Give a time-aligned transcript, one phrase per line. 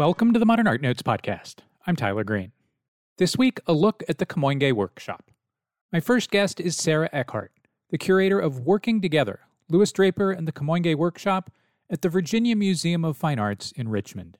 [0.00, 1.56] Welcome to the Modern Art Notes podcast.
[1.86, 2.52] I'm Tyler Green.
[3.18, 5.30] This week, a look at the Kamoinge Workshop.
[5.92, 7.52] My first guest is Sarah Eckhardt,
[7.90, 11.50] the curator of Working Together, Louis Draper and the Kamoinge Workshop
[11.90, 14.38] at the Virginia Museum of Fine Arts in Richmond.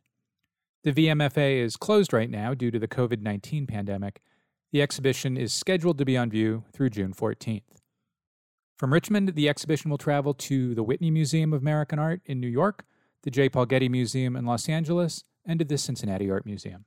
[0.83, 4.23] The VMFA is closed right now due to the COVID 19 pandemic.
[4.73, 7.83] The exhibition is scheduled to be on view through June 14th.
[8.79, 12.49] From Richmond, the exhibition will travel to the Whitney Museum of American Art in New
[12.49, 12.87] York,
[13.25, 13.51] the J.
[13.51, 16.85] Paul Getty Museum in Los Angeles, and to the Cincinnati Art Museum.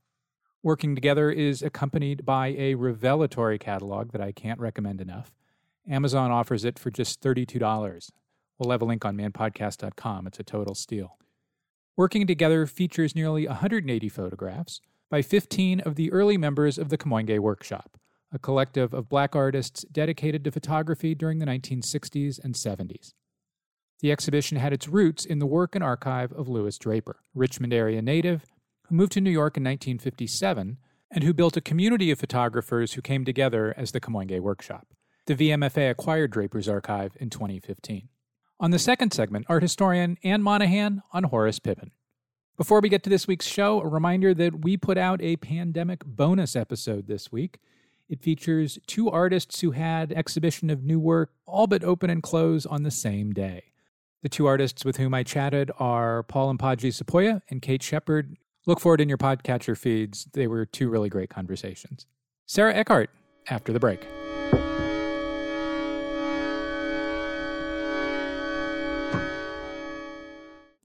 [0.62, 5.34] Working Together is accompanied by a revelatory catalog that I can't recommend enough.
[5.89, 8.09] Amazon offers it for just $32.
[8.57, 10.27] We'll have a link on manpodcast.com.
[10.27, 11.17] It's a total steal.
[11.98, 14.79] Working Together features nearly 180 photographs
[15.12, 17.98] by 15 of the early members of the Kamoinge Workshop,
[18.31, 23.13] a collective of black artists dedicated to photography during the 1960s and 70s.
[24.03, 28.01] The exhibition had its roots in the work and archive of Louis Draper, Richmond area
[28.01, 28.43] native
[28.87, 30.77] who moved to New York in 1957
[31.09, 34.87] and who built a community of photographers who came together as the Kamoinge Workshop.
[35.26, 38.09] The VMFA acquired Draper's archive in 2015.
[38.59, 41.91] On the second segment, art historian Anne Monahan on Horace Pippin.
[42.57, 46.04] Before we get to this week's show, a reminder that we put out a pandemic
[46.04, 47.59] bonus episode this week.
[48.09, 52.65] It features two artists who had exhibition of new work all but open and close
[52.65, 53.70] on the same day.
[54.24, 58.38] The two artists with whom I chatted are Paul Mpagi Sepuya and Kate Shepherd.
[58.65, 60.30] Look for it in your podcatcher feeds.
[60.32, 62.05] They were two really great conversations.
[62.46, 63.10] Sarah Eckhardt,
[63.49, 63.99] after the break.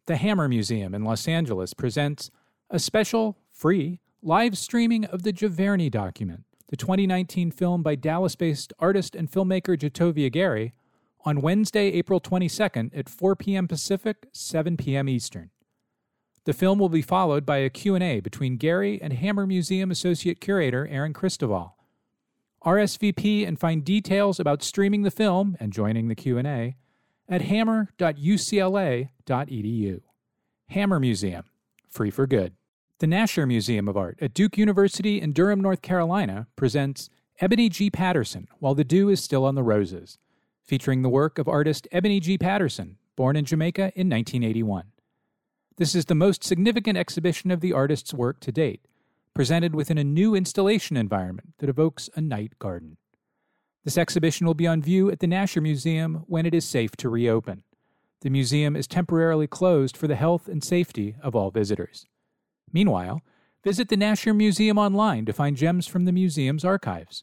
[0.06, 2.32] The Hammer Museum in Los Angeles presents
[2.70, 8.72] a special, free, live streaming of the Giverny document, the 2019 film by Dallas based
[8.80, 10.72] artist and filmmaker Ja'Tovia Gary,
[11.24, 13.68] on Wednesday, April 22nd at 4 p.m.
[13.68, 15.08] Pacific, 7 p.m.
[15.08, 15.50] Eastern.
[16.44, 20.86] The film will be followed by a Q&A between Gary and Hammer Museum Associate Curator
[20.86, 21.72] Erin Christovale.
[22.64, 26.76] RSVP and find details about streaming the film and joining the Q&A
[27.28, 30.00] at hammer.ucla.edu.
[30.70, 31.44] Hammer Museum,
[31.88, 32.54] free for good.
[32.98, 37.08] The Nasher Museum of Art at Duke University in Durham, North Carolina presents
[37.40, 37.90] Ebony G.
[37.90, 40.18] Patterson While the Dew is Still on the Roses
[40.68, 42.36] featuring the work of artist Ebony G.
[42.36, 44.84] Patterson, born in Jamaica in 1981.
[45.78, 48.84] This is the most significant exhibition of the artist's work to date,
[49.32, 52.98] presented within a new installation environment that evokes a night garden.
[53.84, 57.08] This exhibition will be on view at the Nasher Museum when it is safe to
[57.08, 57.62] reopen.
[58.20, 62.04] The museum is temporarily closed for the health and safety of all visitors.
[62.70, 63.22] Meanwhile,
[63.64, 67.22] visit the Nasher Museum online to find gems from the museum's archives.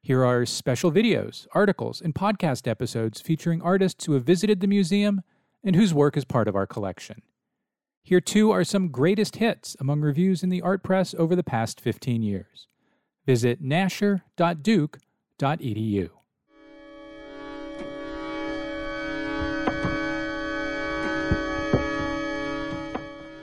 [0.00, 5.22] Here are special videos, articles, and podcast episodes featuring artists who have visited the museum
[5.64, 7.22] and whose work is part of our collection.
[8.02, 11.80] Here, too, are some greatest hits among reviews in the art press over the past
[11.80, 12.68] 15 years.
[13.26, 16.10] Visit nasher.duke.edu.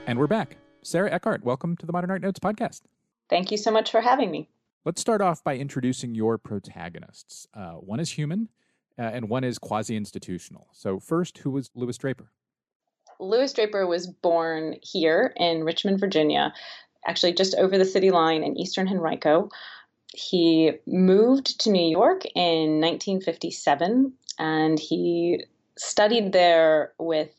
[0.08, 0.56] And we're back.
[0.82, 2.82] Sarah Eckhardt, welcome to the Modern Art Notes podcast.
[3.28, 4.48] Thank you so much for having me.
[4.86, 7.48] Let's start off by introducing your protagonists.
[7.52, 8.50] Uh, one is human,
[8.96, 10.68] uh, and one is quasi institutional.
[10.70, 12.30] So, first, who was Louis Draper?
[13.18, 16.54] Louis Draper was born here in Richmond, Virginia,
[17.04, 19.48] actually just over the city line in eastern Henrico.
[20.14, 25.46] He moved to New York in 1957 and he
[25.76, 27.30] studied there with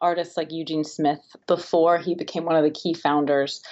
[0.00, 3.62] artists like Eugene Smith before he became one of the key founders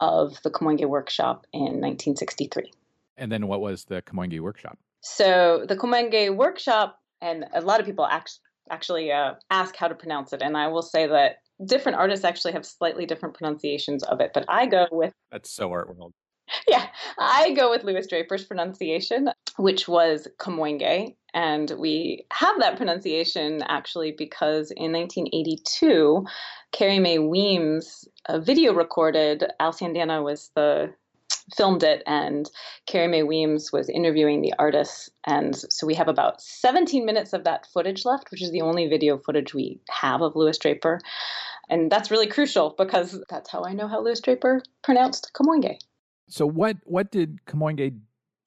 [0.00, 2.72] of the Kamoinge Workshop in 1963.
[3.16, 4.78] And then what was the Kamoinge Workshop?
[5.02, 8.40] So the Kamoinge Workshop, and a lot of people act-
[8.70, 12.52] actually uh, ask how to pronounce it, and I will say that different artists actually
[12.52, 16.12] have slightly different pronunciations of it, but I go with that's so art world.
[16.68, 16.86] Yeah,
[17.18, 24.12] I go with Louis Draper's pronunciation, which was Kamoinge, and we have that pronunciation actually
[24.12, 26.24] because in 1982,
[26.72, 29.44] Carrie Mae Weems uh, video recorded.
[29.60, 30.92] Al Sandana was the
[31.56, 32.48] filmed it, and
[32.86, 35.10] Carrie Mae Weems was interviewing the artists.
[35.26, 38.86] And so we have about 17 minutes of that footage left, which is the only
[38.86, 41.00] video footage we have of Louis Draper.
[41.68, 45.78] And that's really crucial because that's how I know how Louis Draper pronounced Kamoinge.
[46.30, 47.98] So what what did Kamoinge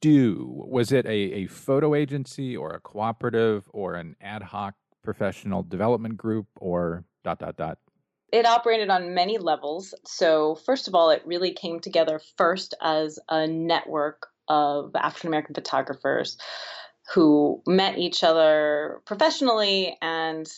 [0.01, 0.63] do?
[0.67, 6.17] Was it a, a photo agency or a cooperative or an ad hoc professional development
[6.17, 7.77] group or dot dot dot?
[8.31, 9.93] It operated on many levels.
[10.05, 15.53] So first of all, it really came together first as a network of African American
[15.53, 16.37] photographers
[17.13, 20.49] who met each other professionally and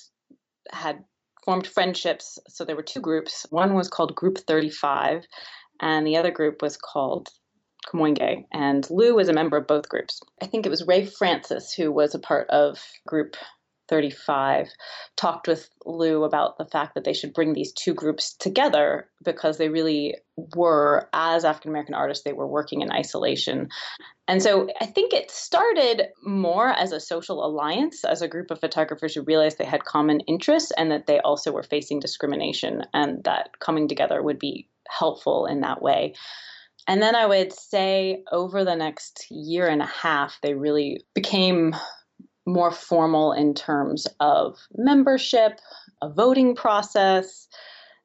[0.71, 1.03] had
[1.43, 2.37] formed friendships.
[2.49, 3.45] So there were two groups.
[3.49, 5.25] One was called Group 35,
[5.81, 7.29] and the other group was called
[7.87, 8.45] Kamoinge.
[8.53, 10.19] And Lou was a member of both groups.
[10.41, 13.35] I think it was Ray Francis who was a part of Group
[13.87, 14.69] 35
[15.15, 19.57] talked with Lou about the fact that they should bring these two groups together because
[19.57, 20.15] they really
[20.55, 23.69] were, as African American artists, they were working in isolation.
[24.27, 28.59] And so I think it started more as a social alliance, as a group of
[28.59, 33.23] photographers who realized they had common interests and that they also were facing discrimination, and
[33.23, 36.13] that coming together would be helpful in that way.
[36.87, 41.75] And then I would say over the next year and a half, they really became
[42.45, 45.59] more formal in terms of membership,
[46.01, 47.47] a voting process,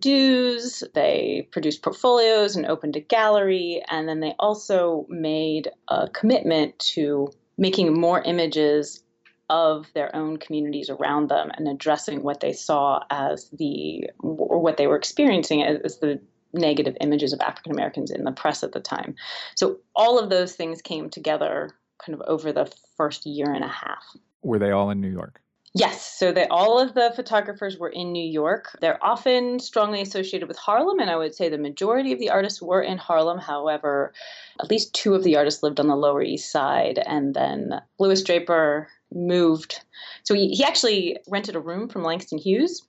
[0.01, 0.83] dues.
[0.95, 3.83] They produced portfolios and opened a gallery.
[3.89, 9.03] And then they also made a commitment to making more images
[9.51, 14.77] of their own communities around them and addressing what they saw as the, or what
[14.77, 16.21] they were experiencing as the
[16.53, 19.15] negative images of African Americans in the press at the time.
[19.57, 21.71] So all of those things came together
[22.05, 24.05] kind of over the first year and a half.
[24.43, 25.41] Were they all in New York?
[25.73, 28.77] Yes, so that all of the photographers were in New York.
[28.81, 32.61] They're often strongly associated with Harlem, and I would say the majority of the artists
[32.61, 33.39] were in Harlem.
[33.39, 34.13] However,
[34.61, 38.21] at least two of the artists lived on the Lower East Side, and then Louis
[38.25, 39.81] Draper moved.
[40.25, 42.83] So he, he actually rented a room from Langston Hughes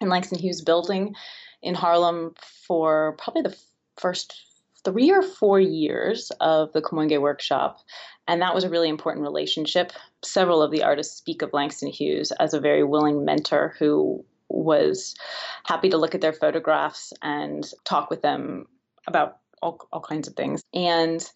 [0.00, 1.16] in Langston Hughes building
[1.60, 3.56] in Harlem for probably the
[3.96, 4.45] first
[4.86, 7.80] three or four years of the Kamoinge workshop.
[8.28, 9.92] And that was a really important relationship.
[10.24, 15.16] Several of the artists speak of Langston Hughes as a very willing mentor who was
[15.64, 18.66] happy to look at their photographs and talk with them
[19.08, 20.62] about all, all kinds of things.
[20.72, 21.28] And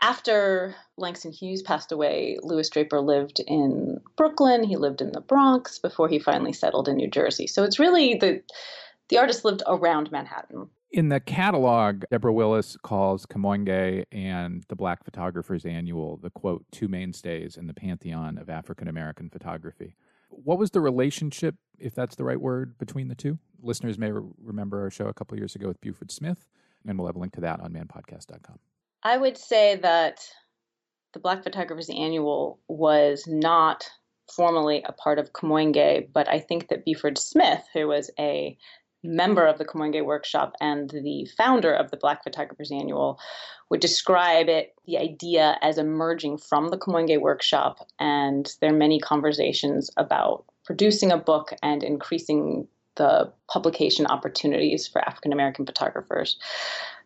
[0.00, 4.64] after Langston Hughes passed away, Louis Draper lived in Brooklyn.
[4.64, 7.46] He lived in the Bronx before he finally settled in New Jersey.
[7.46, 8.42] So it's really the
[9.08, 10.68] the artist lived around Manhattan.
[10.92, 16.86] In the catalog, Deborah Willis calls Kamoinge and the Black Photographers Annual the quote, two
[16.86, 19.96] mainstays in the pantheon of African American photography.
[20.28, 23.38] What was the relationship, if that's the right word, between the two?
[23.62, 26.46] Listeners may re- remember our show a couple years ago with Beuford Smith,
[26.86, 28.58] and we'll have a link to that on manpodcast.com.
[29.02, 30.20] I would say that
[31.14, 33.90] the Black Photographers Annual was not
[34.30, 38.58] formally a part of Kamoinge, but I think that Beuford Smith, who was a
[39.02, 43.18] member of the Kamoinge Workshop and the founder of the Black Photographers Annual,
[43.70, 47.78] would describe it, the idea, as emerging from the Kamoinge Workshop.
[47.98, 55.00] And there are many conversations about producing a book and increasing the publication opportunities for
[55.06, 56.38] African American photographers.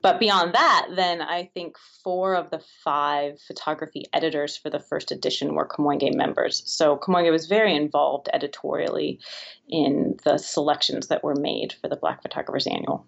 [0.02, 5.10] But beyond that, then I think four of the five photography editors for the first
[5.10, 6.62] edition were Kamoinge members.
[6.66, 9.20] So Kamoinge was very involved editorially
[9.68, 13.06] in the selections that were made for the Black Photographers Annual.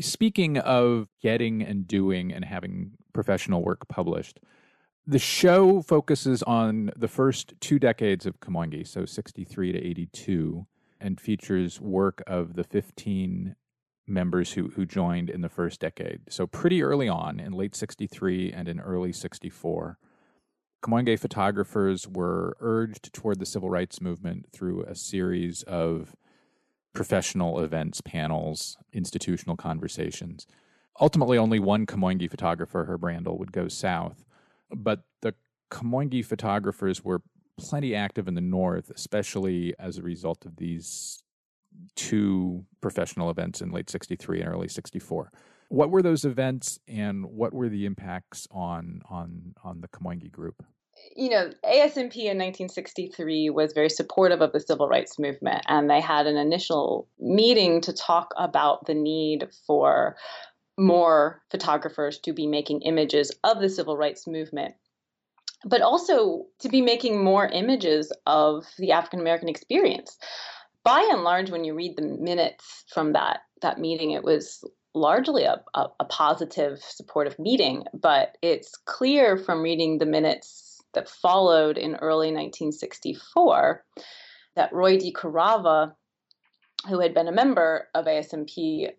[0.00, 4.40] Speaking of getting and doing and having professional work published,
[5.06, 10.66] the show focuses on the first two decades of Kamoinge, so 63 to 82,
[11.02, 13.56] and features work of the 15
[14.06, 16.20] members who, who joined in the first decade.
[16.28, 19.98] So, pretty early on, in late 63 and in early 64,
[20.82, 26.16] Kamoinge photographers were urged toward the civil rights movement through a series of
[26.92, 30.46] professional events, panels, institutional conversations.
[31.00, 34.24] Ultimately, only one Kamoinge photographer, Herb Randall, would go south.
[34.70, 35.34] But the
[35.70, 37.22] Kamoinge photographers were
[37.58, 41.22] plenty active in the North, especially as a result of these
[41.96, 45.30] two professional events in late 63 and early 64.
[45.68, 50.62] What were those events and what were the impacts on on on the Kamoinge group?
[51.16, 56.00] You know, ASMP in 1963 was very supportive of the civil rights movement, and they
[56.00, 60.16] had an initial meeting to talk about the need for
[60.78, 64.74] more photographers to be making images of the civil rights movement
[65.64, 70.18] but also to be making more images of the African American experience
[70.84, 74.64] by and large, when you read the minutes from that that meeting, it was
[74.94, 77.84] largely a, a, a, positive, supportive meeting.
[77.94, 83.84] But it's clear from reading the minutes that followed in early 1964
[84.56, 85.12] that Roy D.
[85.12, 85.94] DeCarava,
[86.88, 88.90] who had been a member of ASMP,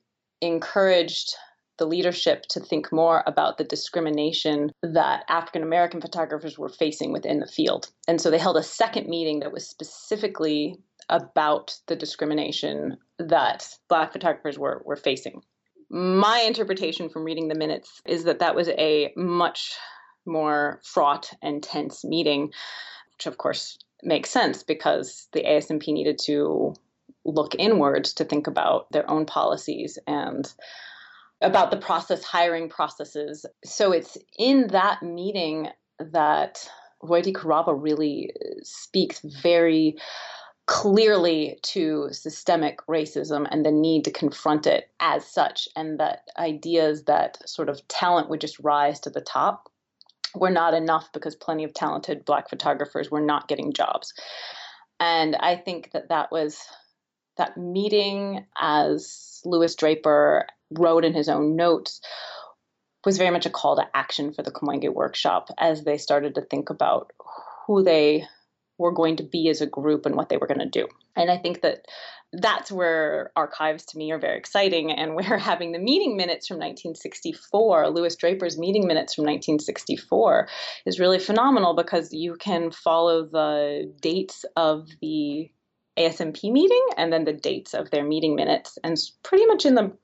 [0.41, 1.35] encouraged
[1.77, 7.39] the leadership to think more about the discrimination that African American photographers were facing within
[7.39, 7.89] the field.
[8.07, 10.77] And so they held a second meeting that was specifically
[11.09, 15.41] about the discrimination that Black photographers were, were facing.
[15.89, 19.73] My interpretation from reading the minutes is that that was a much
[20.25, 22.51] more fraught and tense meeting,
[23.15, 26.73] which of course makes sense because the ASMP needed to
[27.25, 30.51] look inwards to think about their own policies and
[31.41, 33.45] about the process hiring processes.
[33.65, 36.67] So it's in that meeting that
[37.01, 39.97] Roy Carrabba really speaks very
[40.65, 47.03] clearly to systemic racism and the need to confront it as such, and that ideas
[47.03, 49.69] that sort of talent would just rise to the top
[50.33, 54.13] were not enough because plenty of talented black photographers were not getting jobs.
[54.99, 56.59] And I think that that was
[57.37, 62.01] that meeting, as Louis Draper wrote in his own notes,
[63.05, 66.41] was very much a call to action for the Kamoinge workshop as they started to
[66.41, 67.11] think about
[67.67, 68.25] who they
[68.77, 70.87] were going to be as a group and what they were going to do.
[71.15, 71.85] And I think that
[72.31, 74.91] that's where archives to me are very exciting.
[74.91, 80.47] And we're having the meeting minutes from 1964, Louis Draper's meeting minutes from 1964
[80.85, 85.49] is really phenomenal because you can follow the dates of the
[85.97, 88.77] ASMP meeting and then the dates of their meeting minutes.
[88.83, 89.95] And pretty much in the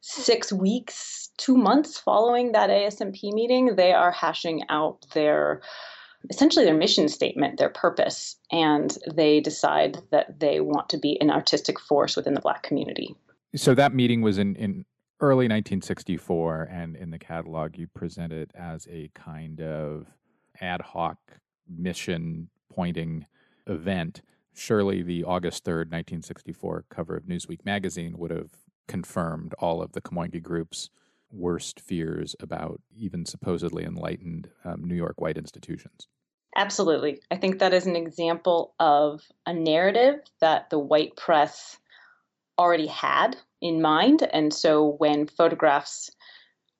[0.00, 5.62] six weeks, two months following that ASMP meeting, they are hashing out their
[6.28, 11.30] essentially their mission statement, their purpose, and they decide that they want to be an
[11.30, 13.14] artistic force within the Black community.
[13.56, 14.84] So that meeting was in, in
[15.20, 20.06] early 1964, and in the catalog, you present it as a kind of
[20.60, 21.16] ad hoc
[21.68, 23.26] mission pointing
[23.66, 24.20] event.
[24.54, 28.50] Surely the August 3rd, 1964 cover of Newsweek magazine would have
[28.88, 30.90] confirmed all of the Kamoinge group's
[31.32, 36.08] worst fears about even supposedly enlightened um, New York white institutions.
[36.56, 37.20] Absolutely.
[37.30, 41.78] I think that is an example of a narrative that the white press
[42.58, 44.28] already had in mind.
[44.32, 46.10] And so when photographs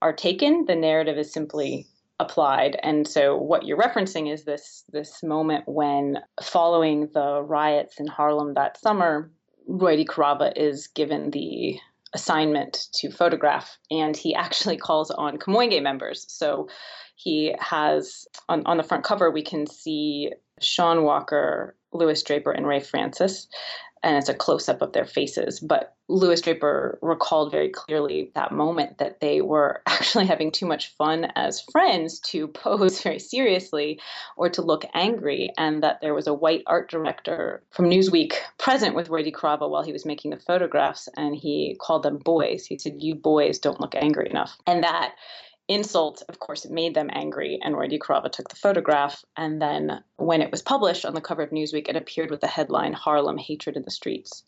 [0.02, 1.86] are taken, the narrative is simply
[2.18, 2.78] applied.
[2.82, 8.54] And so what you're referencing is this this moment when following the riots in Harlem
[8.54, 9.30] that summer,
[9.66, 11.78] Roy DeCarava is given the
[12.14, 16.26] assignment to photograph, and he actually calls on Kamoinge members.
[16.28, 16.68] So
[17.16, 22.66] he has on, on the front cover, we can see Shawn Walker, Louis Draper, and
[22.66, 23.48] Ray Francis
[24.02, 25.60] and it's a close up of their faces.
[25.60, 30.94] But Louis Draper recalled very clearly that moment that they were actually having too much
[30.96, 34.00] fun as friends to pose very seriously
[34.36, 38.94] or to look angry, and that there was a white art director from Newsweek present
[38.94, 42.66] with Roy DeCarava while he was making the photographs, and he called them boys.
[42.66, 44.56] He said, You boys don't look angry enough.
[44.66, 45.14] And that
[45.70, 49.24] insult, of course, it made them angry, and Roy DeCarava took the photograph.
[49.36, 52.46] And then when it was published on the cover of Newsweek, it appeared with the
[52.46, 54.42] headline Harlem Hatred in the Streets,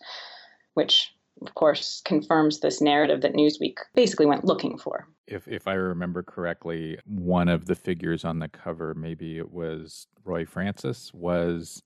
[0.74, 5.06] which, of course, confirms this narrative that Newsweek basically went looking for.
[5.26, 10.08] If, if I remember correctly, one of the figures on the cover, maybe it was
[10.24, 11.82] Roy Francis, was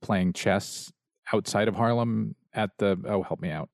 [0.00, 0.92] playing chess
[1.32, 3.68] outside of Harlem at the, oh, help me out.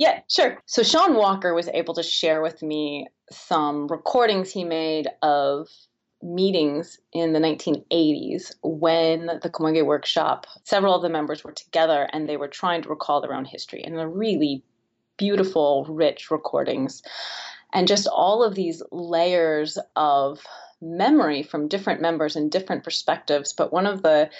[0.00, 0.58] Yeah, sure.
[0.64, 5.68] So Shawn Walker was able to share with me some recordings he made of
[6.22, 12.26] meetings in the 1980s when the Kamoinge workshop, several of the members were together and
[12.26, 13.82] they were trying to recall their own history.
[13.84, 14.64] And they're really
[15.18, 17.02] beautiful, rich recordings.
[17.74, 20.46] And just all of these layers of
[20.80, 23.52] memory from different members and different perspectives.
[23.52, 24.30] But one of the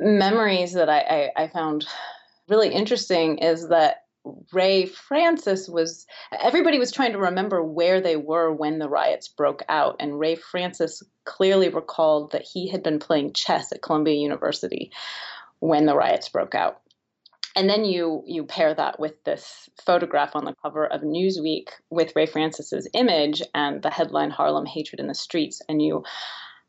[0.00, 1.86] memories that I, I, I found
[2.48, 4.05] really interesting is that
[4.52, 6.06] Ray Francis was,
[6.40, 9.96] everybody was trying to remember where they were when the riots broke out.
[10.00, 14.90] And Ray Francis clearly recalled that he had been playing chess at Columbia University
[15.60, 16.80] when the riots broke out.
[17.54, 22.14] And then you you pair that with this photograph on the cover of Newsweek with
[22.14, 26.04] Ray Francis's image and the headline Harlem Hatred in the Streets and you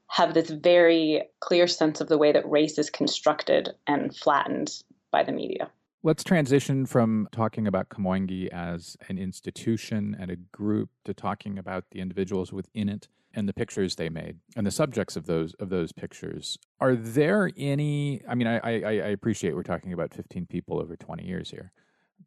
[0.09, 4.71] have this very clear sense of the way that race is constructed and flattened
[5.11, 5.69] by the media.
[6.07, 11.83] Let's transition from talking about Kamoinge as an institution and a group to talking about
[11.91, 15.67] the individuals within it and the pictures they made and the subjects of those of
[15.67, 16.57] those pictures.
[16.79, 18.21] Are there any?
[18.25, 21.73] I mean, I, I, I appreciate we're talking about 15 people over 20 years here,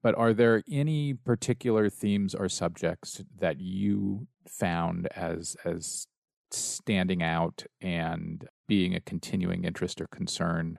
[0.02, 6.06] but are there any particular themes or subjects that you found as as
[6.50, 10.78] standing out and being a continuing interest or concern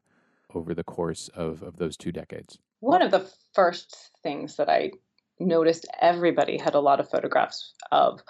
[0.53, 2.59] over the course of, of those two decades?
[2.81, 4.91] One of the first things that I
[5.39, 8.21] noticed everybody had a lot of photographs of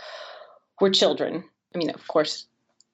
[0.79, 1.43] were children.
[1.73, 2.45] I mean, of course,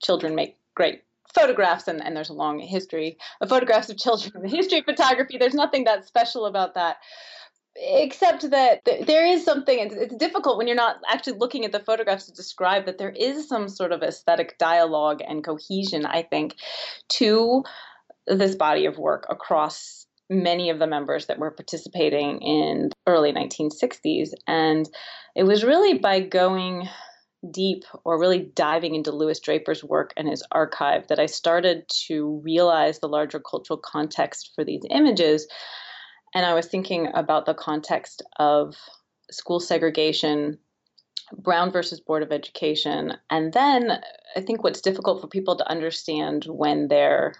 [0.01, 4.41] children make great photographs, and, and there's a long history of photographs of children in
[4.43, 5.37] the history of photography.
[5.37, 6.97] There's nothing that special about that.
[7.79, 12.25] Except that there is something, it's difficult when you're not actually looking at the photographs
[12.25, 16.55] to describe that there is some sort of aesthetic dialogue and cohesion, I think,
[17.09, 17.63] to
[18.25, 23.31] this body of work across many of the members that were participating in the early
[23.31, 24.31] 1960s.
[24.47, 24.89] And
[25.35, 26.89] it was really by going
[27.51, 32.41] deep or really diving into Louis Draper's work and his archive that I started to
[32.43, 35.47] realize the larger cultural context for these images.
[36.33, 38.75] And I was thinking about the context of
[39.31, 40.57] school segregation,
[41.37, 43.13] Brown versus Board of Education.
[43.29, 43.99] And then
[44.35, 47.35] I think what's difficult for people to understand when they're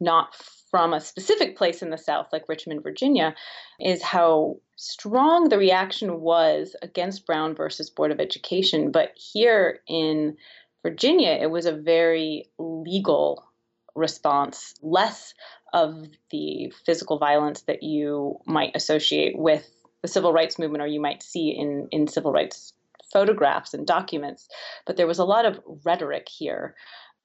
[0.00, 0.34] not
[0.70, 3.34] from a specific place in the South, like Richmond, Virginia,
[3.80, 8.92] is how strong the reaction was against Brown versus Board of Education.
[8.92, 10.36] But here in
[10.82, 13.44] Virginia, it was a very legal
[13.94, 15.34] response, less
[15.72, 19.68] of the physical violence that you might associate with
[20.02, 22.72] the civil rights movement or you might see in, in civil rights
[23.12, 24.48] photographs and documents.
[24.86, 26.74] But there was a lot of rhetoric here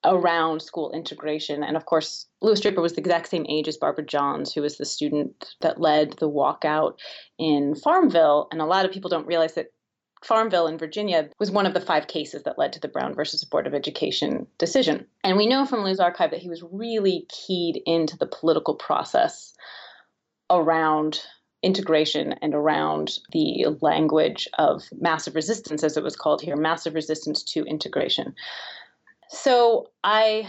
[0.03, 1.63] around school integration.
[1.63, 4.77] And of course, Louis Draper was the exact same age as Barbara Johns, who was
[4.77, 6.97] the student that led the walkout
[7.39, 8.47] in Farmville.
[8.51, 9.71] And a lot of people don't realize that
[10.23, 13.43] Farmville in Virginia was one of the five cases that led to the Brown versus
[13.43, 15.05] Board of Education decision.
[15.23, 19.53] And we know from Lou's archive that he was really keyed into the political process
[20.49, 21.21] around
[21.63, 27.43] integration and around the language of massive resistance, as it was called here, massive resistance
[27.43, 28.35] to integration.
[29.29, 30.47] So I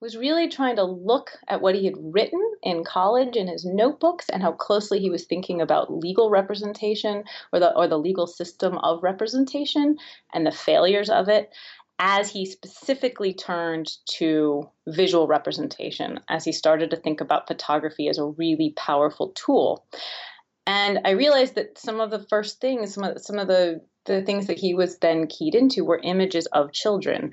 [0.00, 4.28] was really trying to look at what he had written in college in his notebooks
[4.28, 8.78] and how closely he was thinking about legal representation or the or the legal system
[8.78, 9.96] of representation
[10.32, 11.50] and the failures of it
[11.98, 18.18] as he specifically turned to visual representation as he started to think about photography as
[18.18, 19.84] a really powerful tool.
[20.64, 24.22] And i realized that some of the first things some of some of the the
[24.22, 27.32] things that he was then keyed into were images of children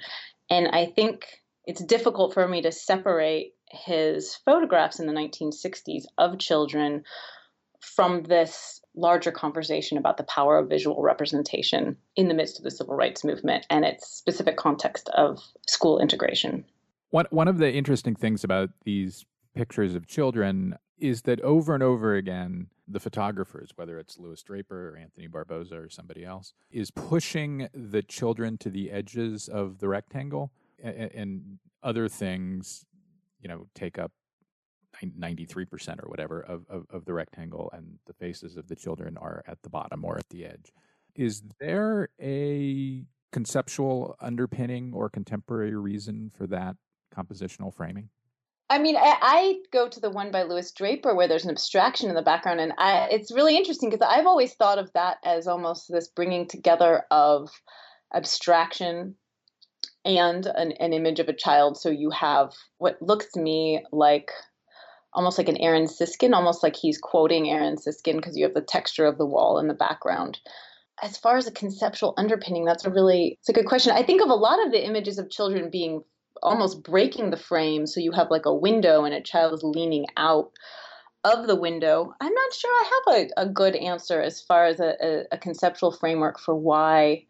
[0.49, 1.25] and I think
[1.65, 7.03] it's difficult for me to separate his photographs in the 1960s of children
[7.81, 12.71] from this larger conversation about the power of visual representation in the midst of the
[12.71, 16.63] civil rights movement and its specific context of school integration.
[17.09, 21.83] One, one of the interesting things about these pictures of children is that over and
[21.83, 26.91] over again, the photographers, whether it's Louis Draper or Anthony Barboza or somebody else, is
[26.91, 32.85] pushing the children to the edges of the rectangle and, and other things,
[33.41, 34.11] you know, take up
[35.03, 39.43] 93% or whatever of, of, of the rectangle and the faces of the children are
[39.47, 40.71] at the bottom or at the edge.
[41.15, 46.75] Is there a conceptual underpinning or contemporary reason for that
[47.15, 48.09] compositional framing?
[48.69, 52.09] I mean, I, I, go to the one by Louis Draper where there's an abstraction
[52.09, 55.47] in the background, and I, it's really interesting because I've always thought of that as
[55.47, 57.49] almost this bringing together of
[58.13, 59.15] abstraction
[60.03, 61.77] and an, an image of a child.
[61.77, 64.31] So you have what looks to me like
[65.13, 68.61] almost like an Aaron Siskind, almost like he's quoting Aaron Siskind because you have the
[68.61, 70.39] texture of the wall in the background.
[71.01, 73.93] As far as a conceptual underpinning, that's a really it's a good question.
[73.93, 76.03] I think of a lot of the images of children being
[76.43, 80.05] almost breaking the frame so you have like a window and a child is leaning
[80.17, 80.51] out
[81.23, 82.13] of the window.
[82.21, 85.37] I'm not sure i have a, a good answer as far as a, a, a
[85.37, 87.25] conceptual framework for why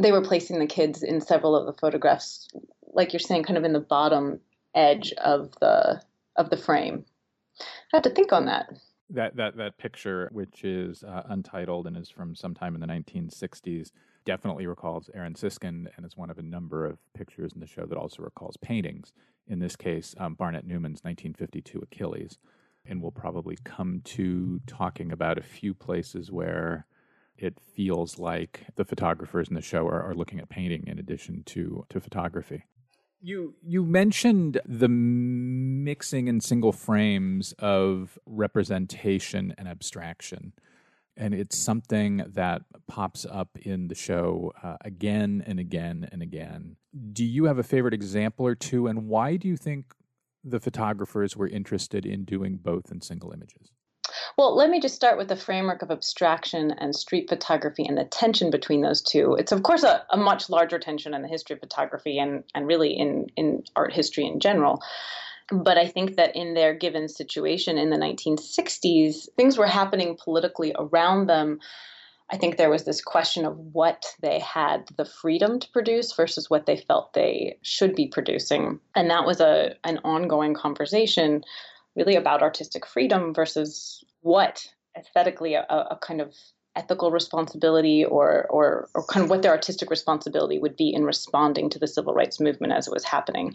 [0.00, 2.48] they were placing the kids in several of the photographs
[2.92, 4.40] like you're saying kind of in the bottom
[4.74, 6.00] edge of the
[6.36, 7.04] of the frame.
[7.60, 7.64] I
[7.96, 8.70] have to think on that.
[9.10, 13.90] That that that picture which is uh, untitled and is from sometime in the 1960s
[14.26, 17.86] definitely recalls Aaron Siskind and is one of a number of pictures in the show
[17.86, 19.12] that also recalls paintings.
[19.46, 22.38] In this case, um, Barnett Newman's 1952 Achilles.
[22.84, 26.86] And we'll probably come to talking about a few places where
[27.38, 31.42] it feels like the photographers in the show are, are looking at painting in addition
[31.46, 32.64] to, to photography.
[33.20, 40.52] You you mentioned the mixing in single frames of representation and abstraction
[41.16, 46.76] and it's something that pops up in the show uh, again and again and again.
[47.12, 49.94] Do you have a favorite example or two, and why do you think
[50.44, 53.72] the photographers were interested in doing both in single images?
[54.38, 58.04] Well, let me just start with the framework of abstraction and street photography and the
[58.04, 59.34] tension between those two.
[59.34, 62.66] It's, of course, a, a much larger tension in the history of photography and, and
[62.66, 64.82] really in, in art history in general.
[65.52, 70.74] But I think that in their given situation in the 1960s, things were happening politically
[70.76, 71.60] around them.
[72.30, 76.50] I think there was this question of what they had the freedom to produce versus
[76.50, 78.80] what they felt they should be producing.
[78.96, 81.44] And that was a an ongoing conversation
[81.94, 84.66] really about artistic freedom versus what
[84.98, 86.34] aesthetically a, a kind of
[86.76, 91.70] ethical responsibility or, or, or kind of what their artistic responsibility would be in responding
[91.70, 93.54] to the civil rights movement as it was happening.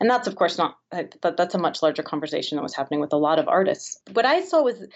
[0.00, 3.12] And that's, of course, not that, that's a much larger conversation that was happening with
[3.12, 3.96] a lot of artists.
[4.12, 4.86] What I saw was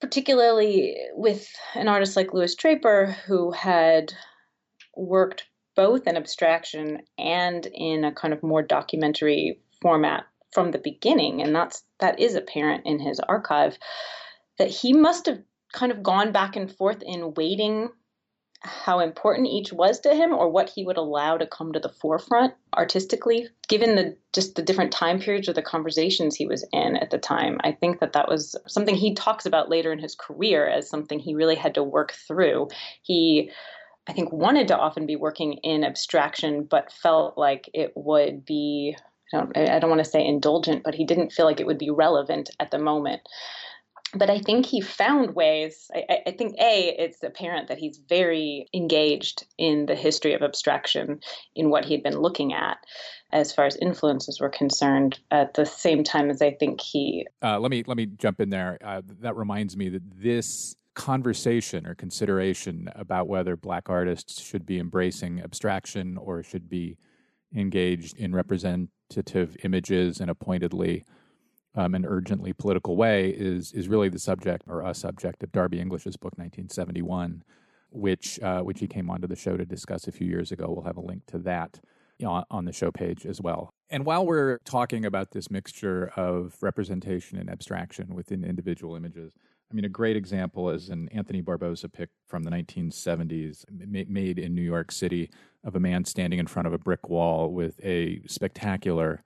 [0.00, 4.12] particularly with an artist like Louis Draper, who had
[4.96, 5.46] worked
[5.76, 11.54] both in abstraction and in a kind of more documentary format from the beginning, and
[11.54, 13.76] that's that is apparent in his archive,
[14.58, 15.40] that he must have
[15.74, 17.90] kind of gone back and forth in weighting
[18.60, 21.88] how important each was to him or what he would allow to come to the
[22.00, 26.96] forefront artistically given the just the different time periods or the conversations he was in
[26.96, 27.58] at the time.
[27.62, 31.18] I think that that was something he talks about later in his career as something
[31.18, 32.68] he really had to work through.
[33.02, 33.50] He
[34.06, 38.94] i think wanted to often be working in abstraction but felt like it would be
[39.32, 41.78] I don't, I don't want to say indulgent, but he didn't feel like it would
[41.78, 43.22] be relevant at the moment
[44.16, 45.90] but I think he found ways.
[45.94, 51.20] I, I, think a it's apparent that he's very engaged in the history of abstraction
[51.54, 52.78] in what he'd been looking at,
[53.32, 55.18] as far as influences were concerned.
[55.30, 57.26] At the same time as I think he.
[57.42, 58.78] Uh, let me let me jump in there.
[58.84, 64.78] Uh, that reminds me that this conversation or consideration about whether black artists should be
[64.78, 66.96] embracing abstraction or should be
[67.54, 71.04] engaged in representative images and appointedly
[71.74, 75.80] um, an urgently political way is is really the subject or a subject of Darby
[75.80, 77.42] English's book 1971,
[77.90, 80.66] which uh, which he came onto the show to discuss a few years ago.
[80.68, 81.80] We'll have a link to that
[82.18, 83.70] you know, on the show page as well.
[83.90, 89.32] And while we're talking about this mixture of representation and abstraction within individual images,
[89.70, 93.64] I mean, a great example is an Anthony Barboza pic from the 1970s,
[94.08, 95.30] made in New York City,
[95.64, 99.22] of a man standing in front of a brick wall with a spectacular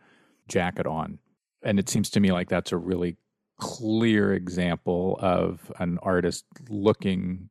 [0.47, 1.19] jacket on
[1.63, 3.17] and it seems to me like that's a really
[3.59, 7.51] clear example of an artist looking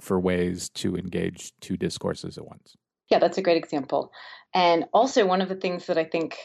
[0.00, 2.76] for ways to engage two discourses at once.
[3.10, 4.10] Yeah, that's a great example.
[4.54, 6.38] And also, one of the things that I think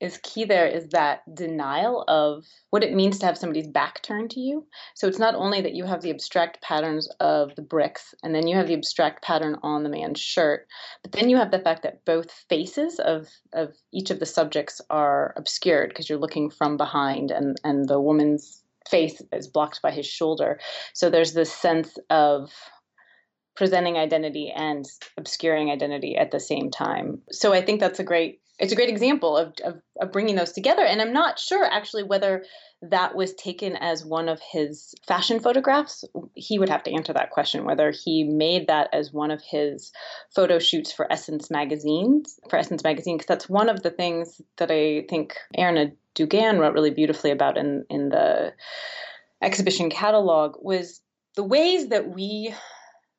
[0.00, 4.30] is key there is that denial of what it means to have somebody's back turned
[4.30, 4.66] to you.
[4.94, 8.46] So it's not only that you have the abstract patterns of the bricks and then
[8.46, 10.66] you have the abstract pattern on the man's shirt,
[11.02, 14.80] but then you have the fact that both faces of, of each of the subjects
[14.88, 19.90] are obscured because you're looking from behind and, and the woman's face is blocked by
[19.90, 20.58] his shoulder.
[20.94, 22.50] So there's this sense of
[23.54, 24.86] presenting identity and
[25.18, 27.20] obscuring identity at the same time.
[27.30, 30.52] So I think that's a great it's a great example of, of, of bringing those
[30.52, 30.84] together.
[30.84, 32.44] And I'm not sure actually whether
[32.82, 36.04] that was taken as one of his fashion photographs.
[36.34, 39.92] He would have to answer that question whether he made that as one of his
[40.34, 44.70] photo shoots for Essence magazines for Essence magazine because that's one of the things that
[44.70, 48.52] I think Erna Dugan wrote really beautifully about in in the
[49.42, 51.00] exhibition catalog was
[51.34, 52.54] the ways that we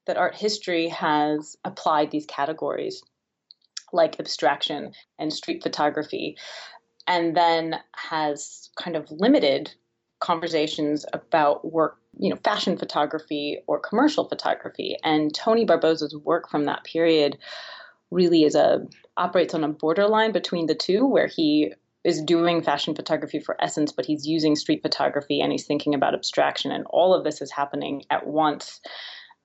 [0.05, 3.01] that art history has applied these categories
[3.93, 6.37] like abstraction and street photography,
[7.07, 9.73] and then has kind of limited
[10.19, 14.95] conversations about work, you know, fashion photography or commercial photography.
[15.03, 17.37] And Tony Barboza's work from that period
[18.11, 18.85] really is a
[19.17, 21.73] operates on a borderline between the two, where he
[22.03, 26.13] is doing fashion photography for essence, but he's using street photography and he's thinking about
[26.13, 28.79] abstraction, and all of this is happening at once.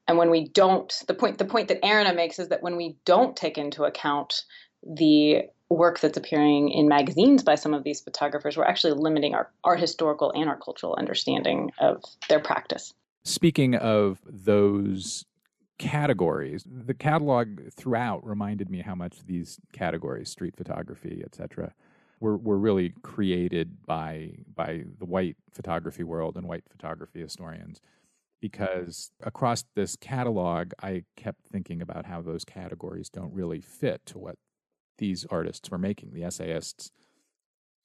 [0.09, 2.97] And when we don't, the point the point that Erna makes is that when we
[3.05, 4.45] don't take into account
[4.83, 9.51] the work that's appearing in magazines by some of these photographers, we're actually limiting our,
[9.65, 12.95] our historical and our cultural understanding of their practice.
[13.25, 15.25] Speaking of those
[15.79, 21.75] categories, the catalog throughout reminded me how much these categories, street photography, etc.,
[22.21, 27.81] were, were really created by by the white photography world and white photography historians
[28.41, 34.19] because across this catalog, I kept thinking about how those categories don't really fit to
[34.19, 34.37] what
[34.99, 36.13] these artists were making.
[36.13, 36.91] The essayists,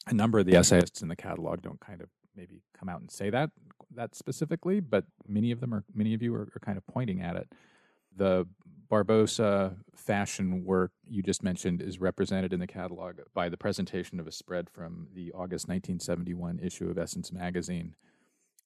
[0.08, 3.12] a number of the essayists in the catalog don't kind of maybe come out and
[3.12, 3.52] say that
[3.96, 7.22] that specifically, but many of them are many of you are, are kind of pointing
[7.22, 7.52] at it.
[8.16, 8.48] The
[8.90, 14.28] Barboza fashion work you just mentioned is represented in the catalog by the presentation of
[14.28, 17.96] a spread from the August 1971 issue of Essence magazine,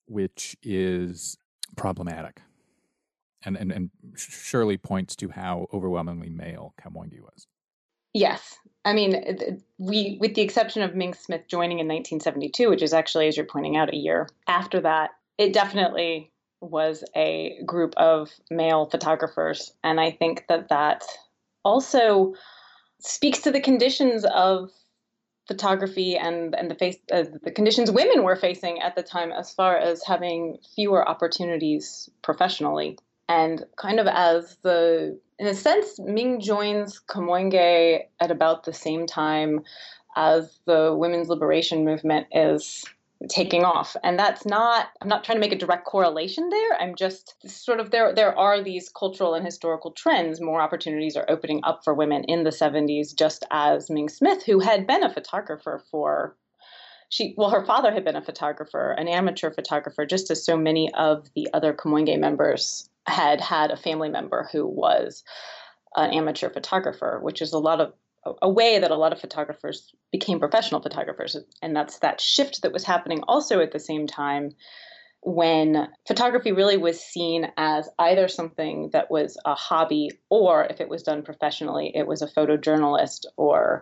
[0.08, 1.38] which is
[1.76, 2.42] problematic
[3.44, 7.48] and, and, and surely points to how overwhelmingly male Kamoinge was.
[8.14, 8.58] Yes.
[8.86, 13.28] I mean, we, with the exception of Ming Smith joining in 1972, which is actually,
[13.28, 18.86] as you're pointing out, a year after that, it definitely was a group of male
[18.86, 19.74] photographers.
[19.84, 21.04] And I think that that
[21.64, 22.34] also
[23.00, 24.72] speaks to the conditions of
[25.48, 29.54] photography and and the face uh, the conditions women were facing at the time as
[29.54, 32.98] far as having fewer opportunities professionally.
[33.28, 39.06] And kind of as the in a sense ming joins Kamoinge at about the same
[39.06, 39.62] time
[40.16, 42.86] as the women's liberation movement is
[43.30, 43.96] taking off.
[44.04, 46.80] And that's not i'm not trying to make a direct correlation there.
[46.80, 50.42] I'm just sort of there there are these cultural and historical trends.
[50.42, 54.60] More opportunities are opening up for women in the 70s just as ming smith who
[54.60, 56.36] had been a photographer for
[57.10, 60.94] she well her father had been a photographer an amateur photographer just as so many
[60.94, 65.24] of the other Kamoinge members had had a family member who was
[65.96, 67.94] an amateur photographer which is a lot of
[68.42, 71.38] a way that a lot of photographers became professional photographers.
[71.62, 74.52] And that's that shift that was happening also at the same time
[75.22, 80.88] when photography really was seen as either something that was a hobby or if it
[80.88, 83.82] was done professionally, it was a photojournalist or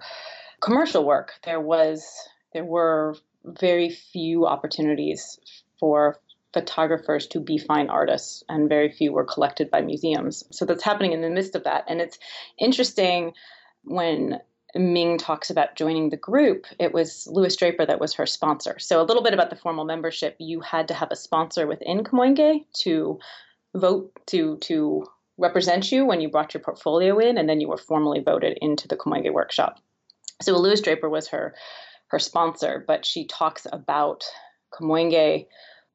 [0.61, 1.33] commercial work.
[1.43, 2.05] There was
[2.53, 5.37] there were very few opportunities
[5.79, 6.17] for
[6.53, 10.43] photographers to be fine artists, and very few were collected by museums.
[10.51, 11.83] So that's happening in the midst of that.
[11.87, 12.19] And it's
[12.59, 13.33] interesting
[13.83, 14.39] when
[14.75, 18.79] Ming talks about joining the group, it was Louis Draper that was her sponsor.
[18.79, 22.03] So a little bit about the formal membership, you had to have a sponsor within
[22.03, 23.19] Kamoinge to
[23.75, 25.05] vote to to
[25.37, 28.87] represent you when you brought your portfolio in, and then you were formally voted into
[28.87, 29.79] the Kamoinge workshop.
[30.41, 31.53] So Louis Draper was her
[32.07, 34.23] her sponsor, but she talks about
[34.73, 35.47] Kamoinge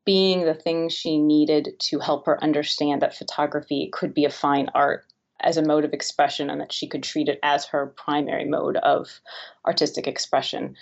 [0.05, 4.68] being the thing she needed to help her understand that photography could be a fine
[4.74, 5.05] art
[5.40, 8.77] as a mode of expression and that she could treat it as her primary mode
[8.77, 9.20] of
[9.66, 10.77] artistic expression.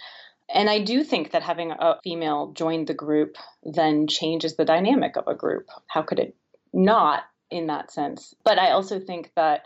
[0.53, 5.17] And I do think that having a female join the group then changes the dynamic
[5.17, 5.69] of a group.
[5.89, 6.37] How could it
[6.73, 8.35] not in that sense?
[8.45, 9.63] But I also think that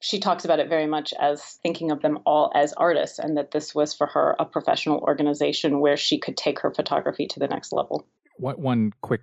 [0.00, 3.50] she talks about it very much as thinking of them all as artists and that
[3.50, 7.48] this was for her a professional organization where she could take her photography to the
[7.48, 8.06] next level.
[8.36, 9.22] What one quick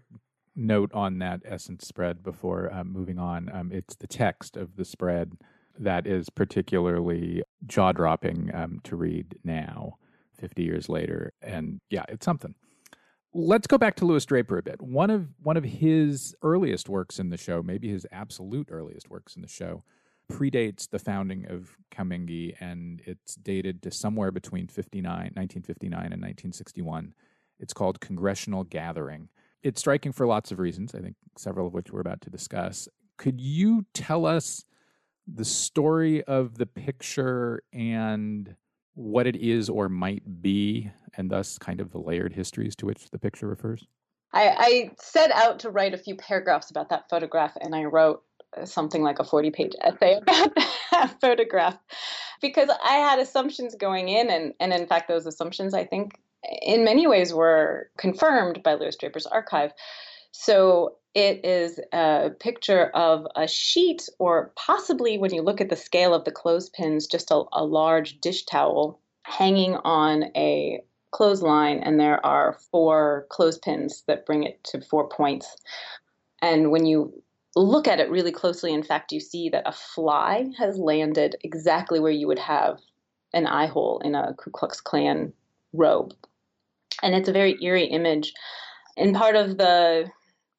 [0.55, 3.49] note on that essence spread before um, moving on.
[3.53, 5.33] Um, it's the text of the spread
[5.77, 9.97] that is particularly jaw dropping um, to read now,
[10.39, 11.33] 50 years later.
[11.41, 12.55] And yeah, it's something.
[13.33, 14.81] Let's go back to Louis Draper a bit.
[14.81, 19.35] One of one of his earliest works in the show, maybe his absolute earliest works
[19.35, 19.83] in the show,
[20.31, 27.13] predates the founding of Kamoinge, and it's dated to somewhere between 59, 1959 and 1961.
[27.59, 29.27] It's called Congressional Gathering
[29.65, 32.87] it's striking for lots of reasons, I think several of which we're about to discuss.
[33.17, 34.63] Could you tell us
[35.27, 38.55] the story of the picture and
[38.93, 43.09] what it is or might be, and thus kind of the layered histories to which
[43.09, 43.87] the picture refers?
[44.33, 48.21] I, I set out to write a few paragraphs about that photograph, and I wrote
[48.55, 50.53] uh, something like a 40 page essay about
[50.91, 51.79] that photograph
[52.39, 56.19] because I had assumptions going in, and, and in fact, those assumptions I think
[56.61, 59.71] in many ways were confirmed by Louis Draper's archive.
[60.31, 65.75] So it is a picture of a sheet, or possibly when you look at the
[65.75, 70.81] scale of the clothespins, just a, a large dish towel hanging on a
[71.11, 75.55] clothesline, and there are four clothespins that bring it to four points.
[76.41, 77.23] And when you
[77.55, 82.01] look at it really closely, in fact, you see that a fly has landed exactly
[82.01, 82.79] where you would have
[83.33, 85.31] an eye hole in a Ku Klux Klan
[85.71, 86.13] robe.
[87.01, 88.33] And it's a very eerie image.
[88.97, 90.09] And part of the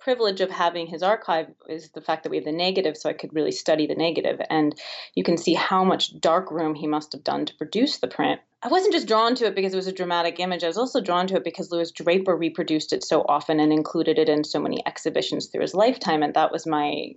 [0.07, 3.13] privilege of having his archive is the fact that we have the negative, so I
[3.13, 4.41] could really study the negative.
[4.49, 4.79] And
[5.15, 8.41] you can see how much dark room he must have done to produce the print.
[8.63, 10.63] I wasn't just drawn to it because it was a dramatic image.
[10.63, 14.19] I was also drawn to it because Louis Draper reproduced it so often and included
[14.19, 16.23] it in so many exhibitions through his lifetime.
[16.23, 17.15] And that was my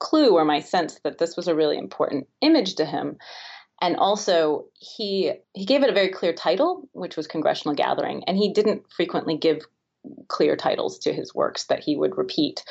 [0.00, 3.18] clue or my sense that this was a really important image to him
[3.80, 8.36] and also he he gave it a very clear title which was congressional gathering and
[8.36, 9.66] he didn't frequently give
[10.28, 12.64] clear titles to his works that he would repeat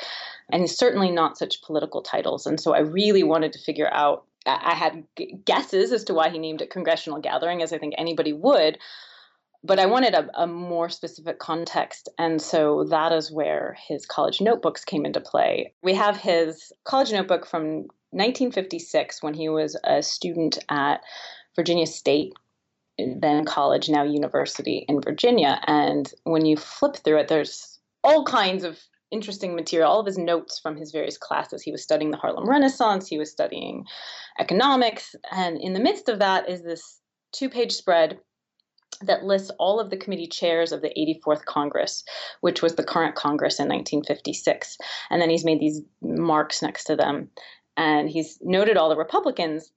[0.52, 4.74] and certainly not such political titles and so i really wanted to figure out i
[4.74, 5.04] had
[5.44, 8.78] guesses as to why he named it congressional gathering as i think anybody would
[9.62, 12.08] but I wanted a, a, more specific context.
[12.18, 15.74] And so that is where his college notebooks came into play.
[15.82, 21.02] We have his college notebook from 1956 when he was a student at
[21.56, 22.34] Virginia State,
[22.98, 25.60] then college, now university in Virginia.
[25.66, 28.78] And when you flip through it, there's all kinds of
[29.10, 31.62] interesting material, all of his notes from his various classes.
[31.62, 33.84] He was studying the Harlem Renaissance, he was studying
[34.38, 35.14] economics.
[35.32, 37.00] And in the midst of that is this
[37.32, 38.18] two page spread
[39.02, 42.04] that lists all of the committee chairs of the 84th Congress,
[42.40, 44.76] which was the current Congress in 1956.
[45.10, 47.30] And then he's made these marks next to them
[47.80, 49.72] and he's noted all the Republicans,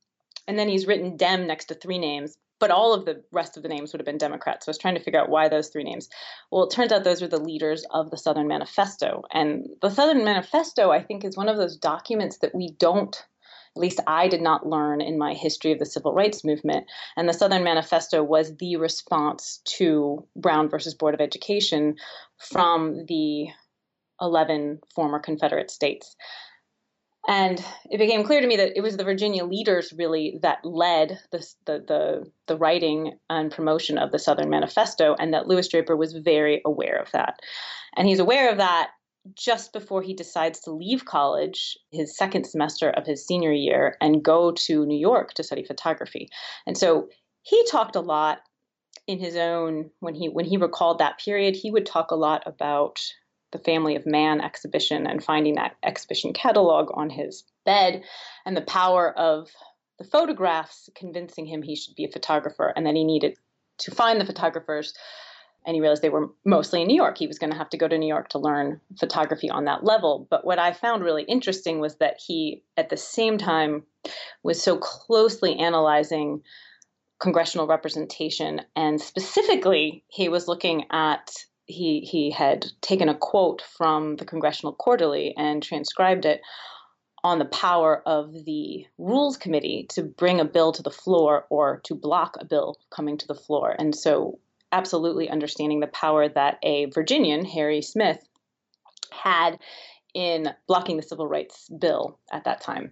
[0.46, 2.38] and then he's written Dem next to three names.
[2.60, 4.66] but all of the rest of the names would have been Democrats.
[4.66, 6.08] So I was trying to figure out why those three names.
[6.50, 9.24] Well, it turns out those were the leaders of the Southern Manifesto.
[9.34, 13.22] And the Southern Manifesto, I think, is one of those documents that we don't
[13.76, 16.86] at least I did not learn in my history of the civil rights movement.
[17.18, 21.96] And the Southern Manifesto was the response to Brown versus Board of Education
[22.38, 23.48] from the
[24.22, 26.16] 11 former Confederate states.
[27.28, 31.20] And it became clear to me that it was the Virginia leaders really that led
[31.32, 35.96] the, the, the, the, writing and promotion of the Southern Manifesto, and that Louis Draper
[35.96, 37.40] was very aware of that.
[37.96, 38.90] And he's aware of that
[39.36, 44.24] just before he decides to leave college, his second semester of his senior year, and
[44.24, 46.28] go to New York to study photography.
[46.68, 47.08] And so
[47.42, 48.42] he talked a lot
[49.08, 52.42] in his own when he when he recalled that period he would talk a lot
[52.46, 53.02] about
[53.54, 58.04] the Family of Man exhibition and finding that exhibition catalog on his bed
[58.46, 59.50] and the power of
[60.00, 63.38] the photographs convincing him he should be a photographer and that he needed
[63.78, 64.94] to find the photographers
[65.66, 67.18] and he realized they were mostly in New York.
[67.18, 69.86] He was going to have to go to New York to learn photography on that
[69.86, 70.28] level.
[70.30, 73.84] But what I found really interesting was that he, at the same time,
[74.44, 76.42] was so closely analyzing
[77.22, 78.62] congressional representation.
[78.76, 81.32] And specifically, he was looking at
[81.66, 86.42] he he had taken a quote from the Congressional Quarterly and transcribed it
[87.24, 91.80] on the power of the Rules Committee to bring a bill to the floor or
[91.86, 93.76] to block a bill coming to the floor.
[93.78, 94.40] And so,
[94.74, 98.18] absolutely understanding the power that a Virginian, Harry Smith,
[99.12, 99.60] had
[100.14, 102.92] in blocking the civil rights bill at that time.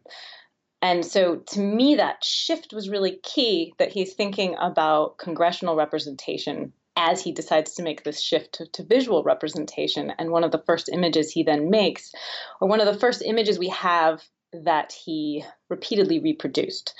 [0.82, 6.74] And so to me, that shift was really key that he's thinking about congressional representation
[7.02, 10.14] as he decides to make this shift to, to, visual representation.
[10.20, 12.12] And one of the first images he then makes,
[12.60, 14.22] or one of the first images we have
[14.54, 16.94] that he repeatedly reproduced,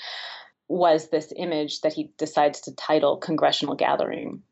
[0.68, 4.42] was this image that he decides to title Congressional Gathering.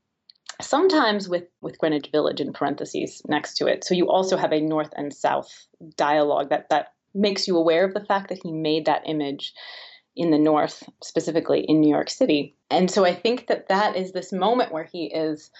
[0.60, 3.82] Sometimes with, with Greenwich Village in parentheses next to it.
[3.82, 7.94] So you also have a north and south dialogue that, that makes you aware of
[7.94, 9.52] the fact that he made that image
[10.20, 12.54] in the North, specifically in New York City.
[12.70, 15.50] And so I think that that is this moment where he is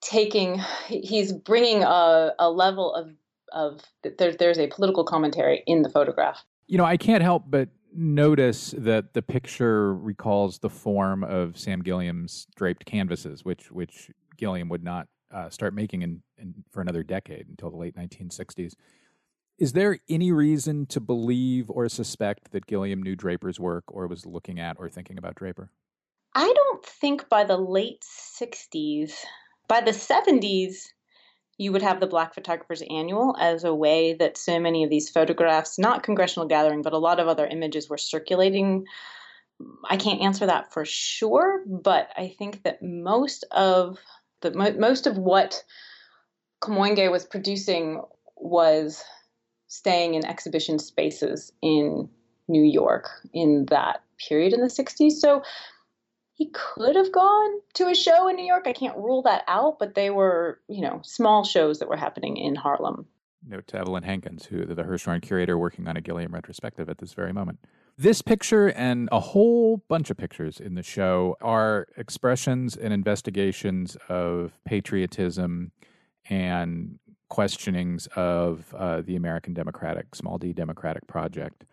[0.00, 3.12] taking, he's bringing a, a level of,
[3.52, 3.80] of
[4.18, 6.44] there, there's a political commentary in the photograph.
[6.66, 11.82] You know, I can't help but notice that the picture recalls the form of Sam
[11.82, 17.02] Gilliam's draped canvases, which which Gilliam would not uh, start making in, in, for another
[17.02, 18.72] decade until the late 1960s.
[19.62, 24.26] Is there any reason to believe or suspect that Gilliam knew Draper's work or was
[24.26, 25.70] looking at or thinking about Draper?
[26.34, 28.04] I don't think by the late
[28.40, 29.12] 60s,
[29.68, 30.88] by the 70s,
[31.58, 35.08] you would have the Black Photographers Annual as a way that so many of these
[35.08, 38.84] photographs, not congressional gathering, but a lot of other images were circulating.
[39.88, 44.00] I can't answer that for sure, but I think that most of
[44.40, 45.62] the most of what
[46.60, 48.02] Kamoinge was producing
[48.34, 49.04] was
[49.72, 52.06] staying in exhibition spaces in
[52.46, 55.12] New York in that period in the 60s.
[55.12, 55.42] So
[56.34, 58.64] he could have gone to a show in New York.
[58.66, 62.36] I can't rule that out, but they were, you know, small shows that were happening
[62.36, 63.06] in Harlem.
[63.48, 67.14] Note to Evelyn Hankins, who the Hirshhorn curator working on a Gilliam retrospective at this
[67.14, 67.58] very moment.
[67.96, 73.96] This picture and a whole bunch of pictures in the show are expressions and investigations
[74.10, 75.72] of patriotism
[76.28, 76.98] and
[77.32, 81.64] questionings of uh, the American Democratic, small d Democratic project.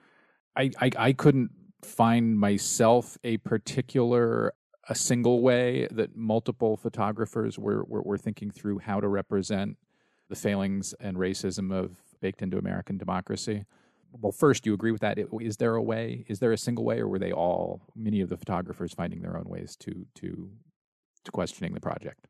[0.56, 1.52] I, I, I couldn't
[1.84, 4.54] find myself a particular
[4.88, 9.78] a single way that multiple photographers were, were, were thinking through how to represent
[10.30, 13.66] the failings and racism of baked into American democracy.
[14.14, 15.20] Well, first, you agree with that?
[15.42, 16.24] Is there a way?
[16.30, 19.36] Is there a single way, or were they all many of the photographers finding their
[19.38, 20.50] own ways to to
[21.26, 22.30] to questioning the project?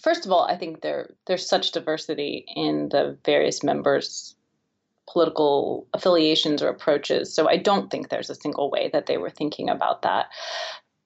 [0.00, 4.34] First of all, I think there there's such diversity in the various members'
[5.10, 7.32] political affiliations or approaches.
[7.32, 10.26] So I don't think there's a single way that they were thinking about that.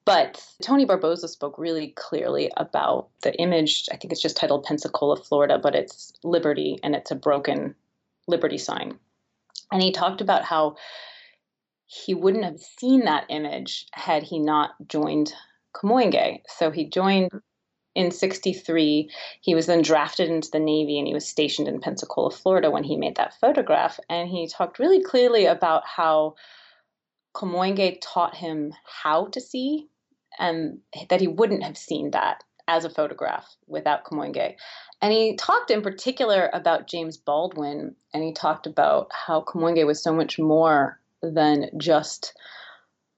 [0.05, 3.87] But Tony Barboza spoke really clearly about the image.
[3.91, 7.75] I think it's just titled Pensacola, Florida, but it's Liberty and it's a broken
[8.27, 8.97] Liberty sign.
[9.71, 10.77] And he talked about how
[11.85, 15.33] he wouldn't have seen that image had he not joined
[15.75, 16.41] Kamoinge.
[16.47, 17.29] So he joined
[17.95, 19.09] in 63
[19.41, 22.83] he was then drafted into the navy and he was stationed in pensacola florida when
[22.83, 26.35] he made that photograph and he talked really clearly about how
[27.35, 29.87] Kamoinge taught him how to see
[30.39, 30.79] and
[31.09, 34.55] that he wouldn't have seen that as a photograph without Kamoinge.
[35.01, 40.01] And he talked in particular about James Baldwin and he talked about how Kamoinge was
[40.01, 42.33] so much more than just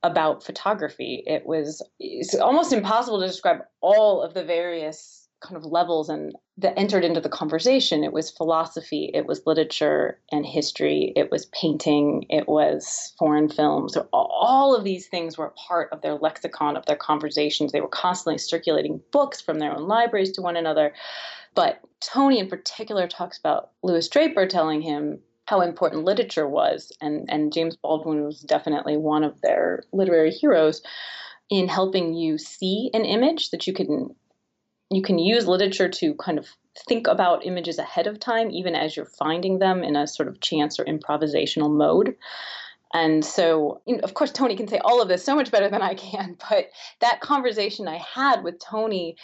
[0.04, 1.24] about photography.
[1.26, 6.34] It was it's almost impossible to describe all of the various kind of levels and
[6.58, 8.04] that entered into the conversation.
[8.04, 13.93] It was philosophy, it was literature and history, it was painting, it was foreign films.
[13.93, 17.72] So all of these things were part of their lexicon, of their conversations.
[17.72, 20.93] They were constantly circulating books from their own libraries to one another.
[21.56, 25.20] But Tony, in particular, talks about Louis Draper telling him
[25.52, 30.82] how important literature was, and, and James Baldwin was definitely one of their literary heroes
[31.49, 34.16] in helping you see an image that you can
[34.89, 36.47] you can use literature to kind of
[36.88, 40.39] think about images ahead of time, even as you're finding them in a sort of
[40.39, 42.16] chance or improvisational mode.
[42.93, 45.95] And so, of course, Tony can say all of this so much better than I
[45.95, 46.70] can, but
[47.02, 49.18] that conversation I had with Tony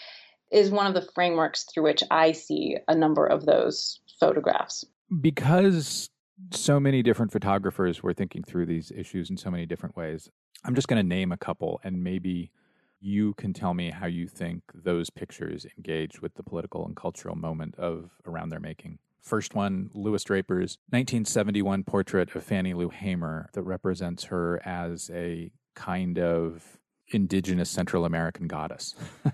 [0.51, 4.83] is one of the frameworks through which I see a number of those photographs.
[5.21, 6.09] Because
[6.51, 10.29] so many different photographers were thinking through these issues in so many different ways,
[10.63, 12.51] I'm just going to name a couple and maybe
[12.99, 17.35] you can tell me how you think those pictures engage with the political and cultural
[17.35, 18.99] moment of around their making.
[19.21, 25.51] First one, Louis Draper's 1971 portrait of Fannie Lou Hamer that represents her as a
[25.75, 26.79] kind of
[27.09, 28.95] indigenous Central American goddess.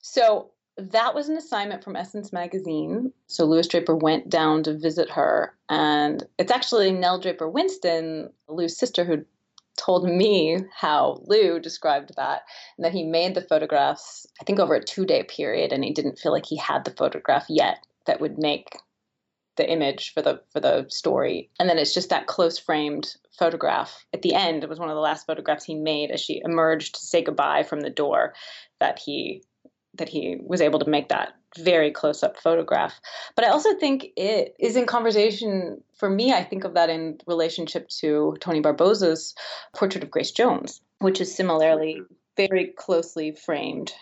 [0.00, 3.12] so that was an assignment from Essence magazine.
[3.26, 8.76] So Louis Draper went down to visit her, and it's actually Nell Draper Winston, Lou's
[8.76, 9.24] sister, who
[9.76, 12.42] told me how Lou described that,
[12.76, 15.92] and that he made the photographs, I think, over a two day period, and he
[15.92, 18.78] didn't feel like he had the photograph yet that would make
[19.56, 21.50] the image for the for the story.
[21.58, 24.62] And then it's just that close framed photograph at the end.
[24.62, 27.64] It was one of the last photographs he made as she emerged to say goodbye
[27.64, 28.34] from the door
[28.78, 29.42] that he
[29.98, 33.00] that he was able to make that very close up photograph.
[33.36, 36.32] But I also think it is in conversation for me.
[36.32, 39.34] I think of that in relationship to Tony Barboza's
[39.74, 42.14] portrait of Grace Jones, which is similarly mm-hmm.
[42.36, 43.92] very closely framed.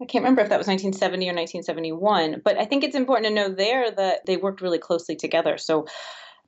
[0.00, 3.34] I can't remember if that was 1970 or 1971, but I think it's important to
[3.34, 5.58] know there that they worked really closely together.
[5.58, 5.86] So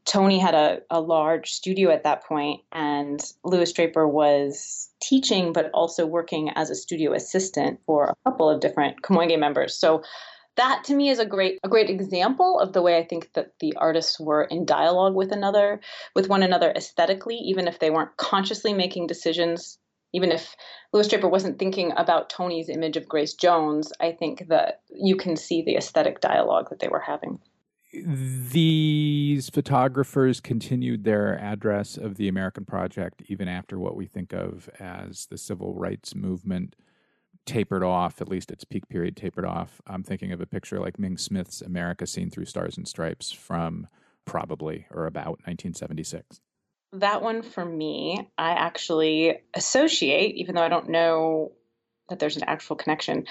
[0.04, 5.70] Tony had a, a large studio at that point, and Louis Draper was teaching, but
[5.72, 9.74] also working as a studio assistant for a couple of different Kamoinge members.
[9.74, 10.02] So
[10.56, 13.52] that to me is a great a great example of the way I think that
[13.60, 15.80] the artists were in dialogue with another
[16.14, 19.78] with one another aesthetically, even if they weren't consciously making decisions.
[20.12, 20.54] Even if
[20.92, 25.34] Louis Draper wasn't thinking about Tony's image of Grace Jones, I think that you can
[25.34, 27.40] see the aesthetic dialogue that they were having.
[28.02, 34.68] These photographers continued their address of the American Project even after what we think of
[34.80, 36.74] as the civil rights movement
[37.46, 39.80] tapered off, at least its peak period tapered off.
[39.86, 43.86] I'm thinking of a picture like Ming Smith's America Seen Through Stars and Stripes from
[44.24, 46.40] probably or about 1976.
[46.94, 51.52] That one for me, I actually associate, even though I don't know
[52.08, 53.26] that there's an actual connection,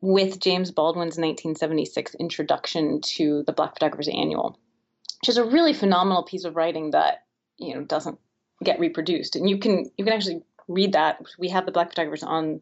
[0.00, 4.58] with James Baldwin's 1976 introduction to the Black Photographers Annual,
[5.20, 7.24] which is a really phenomenal piece of writing that
[7.58, 8.18] you know doesn't
[8.64, 9.36] get reproduced.
[9.36, 11.20] And you can you can actually read that.
[11.38, 12.60] We have the Black Photographers on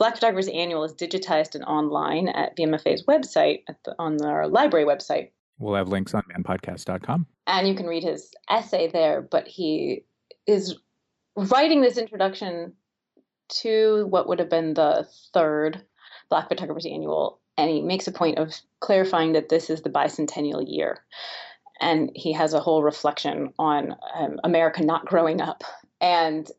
[0.00, 5.30] Black Photographers Annual is digitized and online at VMFA's website, the, on our library website.
[5.58, 7.26] We'll have links on manpodcast.com.
[7.46, 10.06] And you can read his essay there, but he
[10.46, 10.78] is
[11.36, 12.72] writing this introduction
[13.60, 15.84] to what would have been the third
[16.30, 20.64] Black Photographers Annual, and he makes a point of clarifying that this is the bicentennial
[20.66, 21.04] year.
[21.80, 25.64] And he has a whole reflection on um, America not growing up.
[26.00, 26.50] And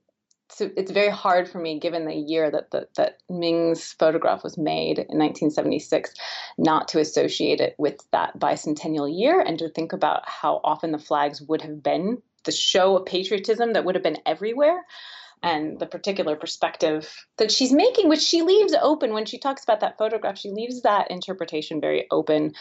[0.49, 4.57] so it's very hard for me, given the year that the, that Ming's photograph was
[4.57, 6.13] made in 1976,
[6.57, 10.99] not to associate it with that bicentennial year and to think about how often the
[10.99, 14.84] flags would have been the show of patriotism that would have been everywhere.
[15.43, 19.79] And the particular perspective that she's making, which she leaves open when she talks about
[19.79, 22.53] that photograph, she leaves that interpretation very open.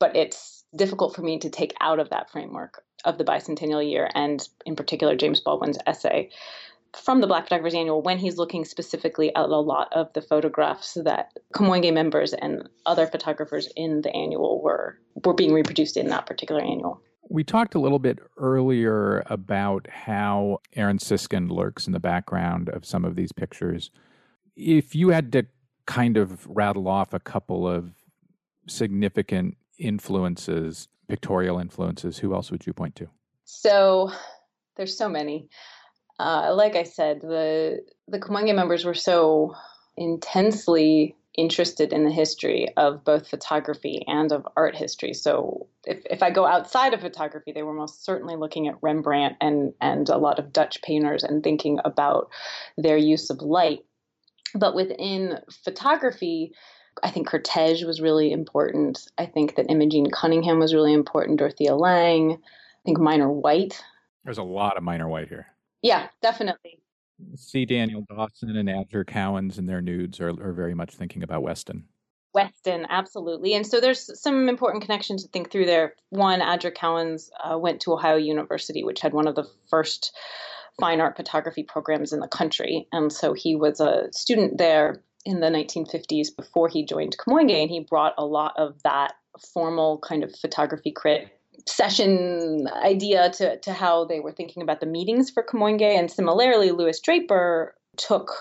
[0.00, 4.08] But it's difficult for me to take out of that framework of the bicentennial year,
[4.14, 6.30] and in particular, James Baldwin's essay
[6.96, 10.94] from the Black Photographers Annual when he's looking specifically at a lot of the photographs
[11.04, 16.26] that Kamoinge members and other photographers in the annual were were being reproduced in that
[16.26, 17.00] particular annual.
[17.30, 22.84] We talked a little bit earlier about how Aaron Siskind lurks in the background of
[22.84, 23.90] some of these pictures.
[24.56, 25.46] If you had to
[25.86, 27.92] kind of rattle off a couple of
[28.66, 33.08] significant influences, pictorial influences, who else would you point to?
[33.44, 34.10] So
[34.76, 35.48] there's so many
[36.18, 39.54] uh, like I said, the the Kamoinge members were so
[39.96, 45.14] intensely interested in the history of both photography and of art history.
[45.14, 49.36] So if, if I go outside of photography, they were most certainly looking at Rembrandt
[49.40, 52.28] and, and a lot of Dutch painters and thinking about
[52.76, 53.84] their use of light.
[54.54, 56.52] But within photography,
[57.04, 59.06] I think Kertész was really important.
[59.16, 62.32] I think that Imogen Cunningham was really important, Dorothea Lange.
[62.32, 63.80] I think Minor White.
[64.24, 65.46] There's a lot of Minor White here.
[65.82, 66.80] Yeah, definitely.
[67.34, 67.64] C.
[67.64, 71.84] Daniel Dawson and Adger Cowans and their nudes are, are very much thinking about Weston.
[72.34, 73.54] Weston, absolutely.
[73.54, 75.94] And so there's some important connections to think through there.
[76.10, 80.14] One, Adger Cowans uh, went to Ohio University, which had one of the first
[80.78, 82.86] fine art photography programs in the country.
[82.92, 87.70] And so he was a student there in the 1950s before he joined Kamoinge, and
[87.70, 89.14] he brought a lot of that
[89.52, 94.86] formal kind of photography crit session idea to, to how they were thinking about the
[94.86, 95.82] meetings for Kamoinge.
[95.82, 98.32] And similarly, Louis Draper took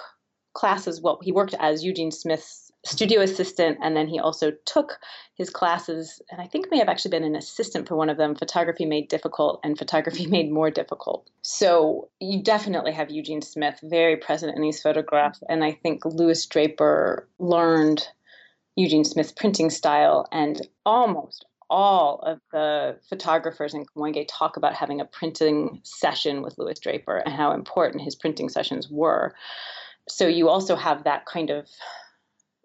[0.53, 1.01] classes.
[1.01, 4.99] Well, he worked as Eugene Smith's studio assistant, and then he also took
[5.35, 8.35] his classes, and I think may have actually been an assistant for one of them.
[8.35, 11.29] Photography made difficult, and photography made more difficult.
[11.41, 16.45] So you definitely have Eugene Smith very present in these photographs, and I think Louis
[16.45, 18.07] Draper learned
[18.75, 25.01] Eugene Smith's printing style, and almost all of the photographers in Kamoinge talk about having
[25.01, 29.35] a printing session with Louis Draper and how important his printing sessions were.
[30.07, 31.67] So you also have that kind of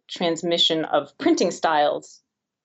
[0.09, 2.21] transmission of printing styles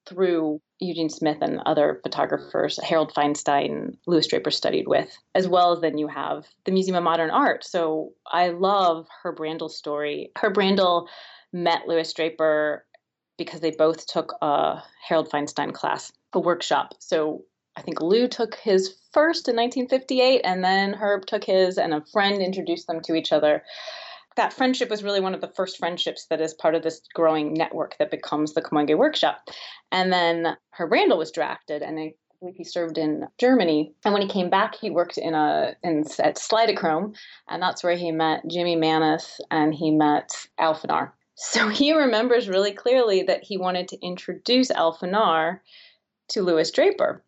[0.07, 5.81] through Eugene Smith and other photographers, Harold Feinstein, Louis Draper studied with, as well as
[5.81, 7.65] then you have the Museum of Modern Art.
[7.65, 10.31] So I love Herb Randall story.
[10.37, 11.09] Herb Randall
[11.51, 12.85] met Louis Draper
[13.37, 16.93] because they both took a Harold Feinstein class, a workshop.
[16.99, 17.43] So
[17.75, 22.03] I think Lou took his first in 1958, and then Herb took his, and a
[22.11, 23.63] friend introduced them to each other
[24.37, 27.53] that friendship was really one of the first friendships that is part of this growing
[27.53, 29.49] network that becomes the Kamoinge Workshop.
[29.91, 33.93] And then Herb Randall was drafted, and I believe he served in Germany.
[34.05, 37.15] And when he came back, he worked in a in at Slidochrome,
[37.49, 41.11] and that's where he met Jimmie Mannas and he met Al Fennar.
[41.35, 45.59] So he remembers really clearly that he wanted to introduce Al Fennar
[46.29, 47.23] to Louis Draper.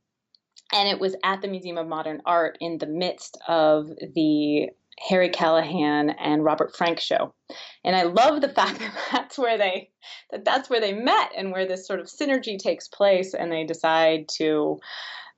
[0.71, 4.69] And it was at the Museum of Modern Art in the midst of the
[5.07, 7.33] Harry Callahan and Robert Frank show.
[7.83, 9.89] And I love the fact that that's where they
[10.31, 13.63] that that's where they met and where this sort of synergy takes place and they
[13.63, 14.79] decide to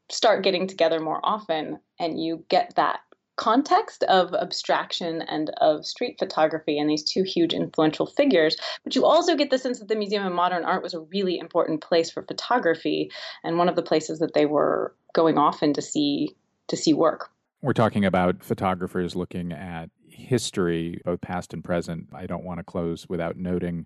[0.09, 2.99] start getting together more often and you get that
[3.38, 9.05] context of abstraction and of street photography and these two huge influential figures but you
[9.05, 12.11] also get the sense that the museum of modern art was a really important place
[12.11, 13.09] for photography
[13.43, 16.29] and one of the places that they were going often to see
[16.67, 17.29] to see work
[17.61, 22.09] we're talking about photographers looking at history, both past and present.
[22.13, 23.86] I don't want to close without noting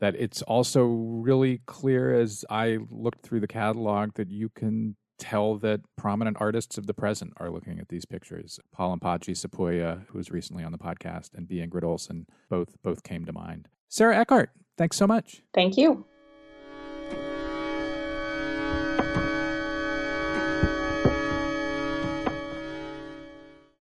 [0.00, 5.56] that it's also really clear as I looked through the catalog that you can tell
[5.58, 8.58] that prominent artists of the present are looking at these pictures.
[8.72, 11.56] Paul Mpagi Sepuya, who was recently on the podcast, and B.
[11.64, 13.68] Ingrid Olson both both came to mind.
[13.88, 15.42] Sarah Eckhardt, thanks so much.
[15.54, 16.06] Thank you.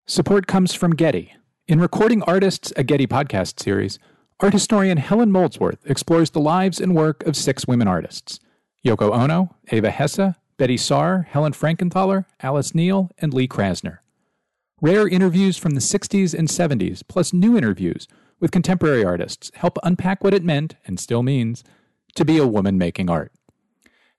[0.09, 1.35] Support comes from Getty.
[1.69, 3.99] In Recording Artists, a Getty podcast series,
[4.39, 8.39] art historian Helen Molesworth explores the lives and work of six women artists
[8.87, 13.99] Yoko Ono, Eva Hesse, Betty Saar, Helen Frankenthaler, Alice Neel, and Lee Krasner.
[14.81, 18.09] Rare interviews from the 60s and 70s, plus new interviews
[18.41, 21.65] with contemporary artists, help unpack what it meant, and still means,
[22.15, 23.33] to be a woman making art.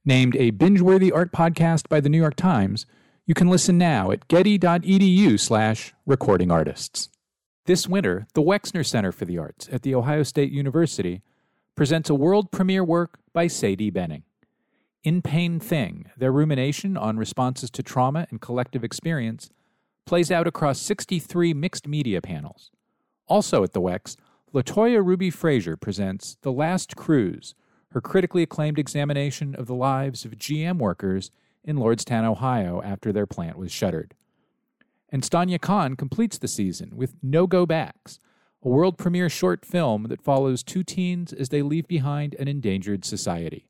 [0.06, 2.86] Named a binge worthy art podcast by the New York Times,
[3.26, 7.10] you can listen now at getty.edu slash recording artists.
[7.66, 11.22] This winter, the Wexner Center for the Arts at The Ohio State University
[11.76, 14.24] presents a world premiere work by Sadie Benning.
[15.08, 19.50] In Pain Thing, their rumination on responses to trauma and collective experience
[20.06, 22.72] plays out across 63 mixed media panels.
[23.26, 24.18] Also at the Wex,
[24.54, 27.56] Latoya Ruby Frazier presents The Last Cruise,
[27.92, 31.32] her critically acclaimed examination of the lives of GM workers
[31.64, 34.14] in Lordstown, Ohio, after their plant was shuttered.
[35.08, 38.20] And Stanya Kahn completes the season with No Go Backs,
[38.62, 43.06] a world premiere short film that follows two teens as they leave behind an endangered
[43.06, 43.70] society.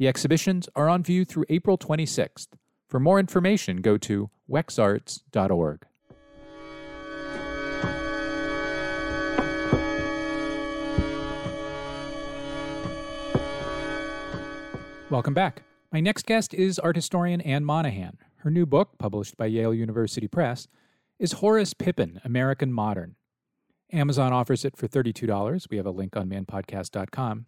[0.00, 2.48] The exhibitions are on view through April 26th.
[2.88, 5.84] For more information, go to wexarts.org.
[15.10, 15.64] Welcome back.
[15.92, 18.16] My next guest is art historian Anne Monahan.
[18.36, 20.66] Her new book, published by Yale University Press,
[21.18, 23.16] is Horace Pippin, American Modern.
[23.92, 25.68] Amazon offers it for $32.
[25.68, 27.44] We have a link on manpodcast.com.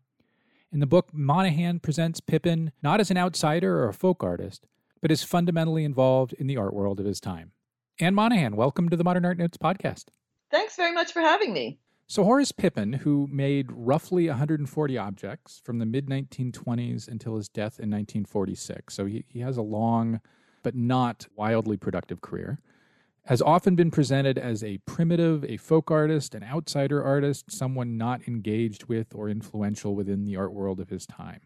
[0.72, 4.66] In the book, Monahan presents Pippin not as an outsider or a folk artist,
[5.02, 7.52] but as fundamentally involved in the art world of his time.
[8.00, 10.06] Anne Monahan, welcome to the Modern Art Notes podcast.
[10.50, 11.78] Thanks very much for having me.
[12.06, 17.78] So, Horace Pippin, who made roughly 140 objects from the mid 1920s until his death
[17.78, 20.22] in 1946, so he, he has a long
[20.62, 22.60] but not wildly productive career,
[23.26, 28.26] has often been presented as a primitive, a folk artist, an outsider artist, someone not
[28.26, 31.40] engaged with or influential within the art world of his time.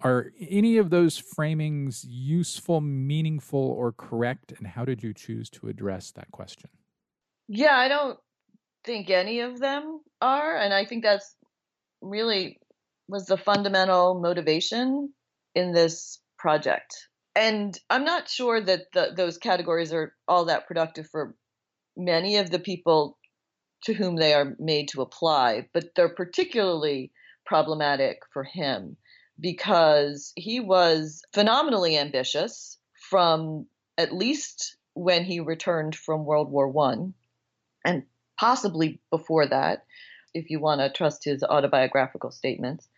[0.00, 4.52] Are any of those framings useful, meaningful, or correct?
[4.56, 6.70] And how did you choose to address that question?
[7.48, 8.18] Yeah, I don't
[8.84, 10.56] think any of them are.
[10.56, 11.34] And I think that's
[12.00, 12.60] really
[13.08, 15.12] was the fundamental motivation
[15.54, 17.08] in this project.
[17.38, 21.36] And I'm not sure that the, those categories are all that productive for
[21.96, 23.16] many of the people
[23.84, 27.12] to whom they are made to apply, but they're particularly
[27.46, 28.96] problematic for him
[29.38, 32.76] because he was phenomenally ambitious
[33.08, 33.66] from
[33.96, 37.14] at least when he returned from World War One,
[37.84, 38.02] and
[38.36, 39.84] possibly before that,
[40.34, 42.88] if you want to trust his autobiographical statements.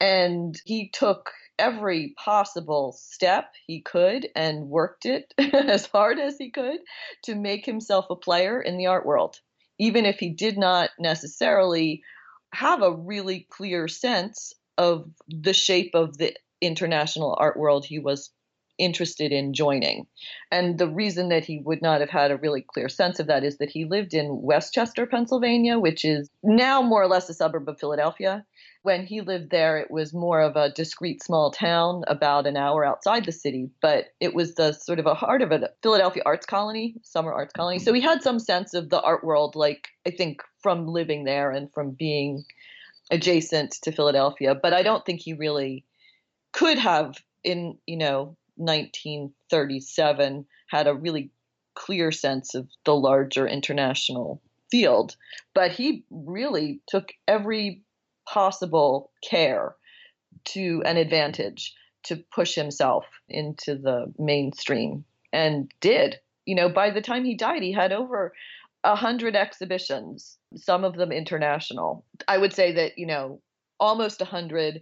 [0.00, 1.30] And he took
[1.60, 6.78] every possible step he could and worked it as hard as he could
[7.24, 9.36] to make himself a player in the art world,
[9.78, 12.02] even if he did not necessarily
[12.52, 18.30] have a really clear sense of the shape of the international art world he was
[18.78, 20.06] interested in joining.
[20.50, 23.44] And the reason that he would not have had a really clear sense of that
[23.44, 27.34] is that he lived in West Chester, Pennsylvania, which is now more or less a
[27.34, 28.44] suburb of Philadelphia.
[28.82, 32.84] When he lived there, it was more of a discreet small town about an hour
[32.84, 36.46] outside the city, but it was the sort of a heart of a Philadelphia arts
[36.46, 37.78] colony, summer arts colony.
[37.78, 41.50] So he had some sense of the art world, like I think from living there
[41.50, 42.44] and from being
[43.10, 45.84] adjacent to Philadelphia, but I don't think he really
[46.52, 51.30] could have in, you know, 1937 had a really
[51.74, 55.16] clear sense of the larger international field,
[55.54, 57.82] but he really took every
[58.26, 59.74] possible care
[60.44, 66.16] to an advantage to push himself into the mainstream and did.
[66.46, 68.32] You know, by the time he died, he had over
[68.82, 72.04] a hundred exhibitions, some of them international.
[72.26, 73.42] I would say that, you know,
[73.78, 74.80] almost a hundred,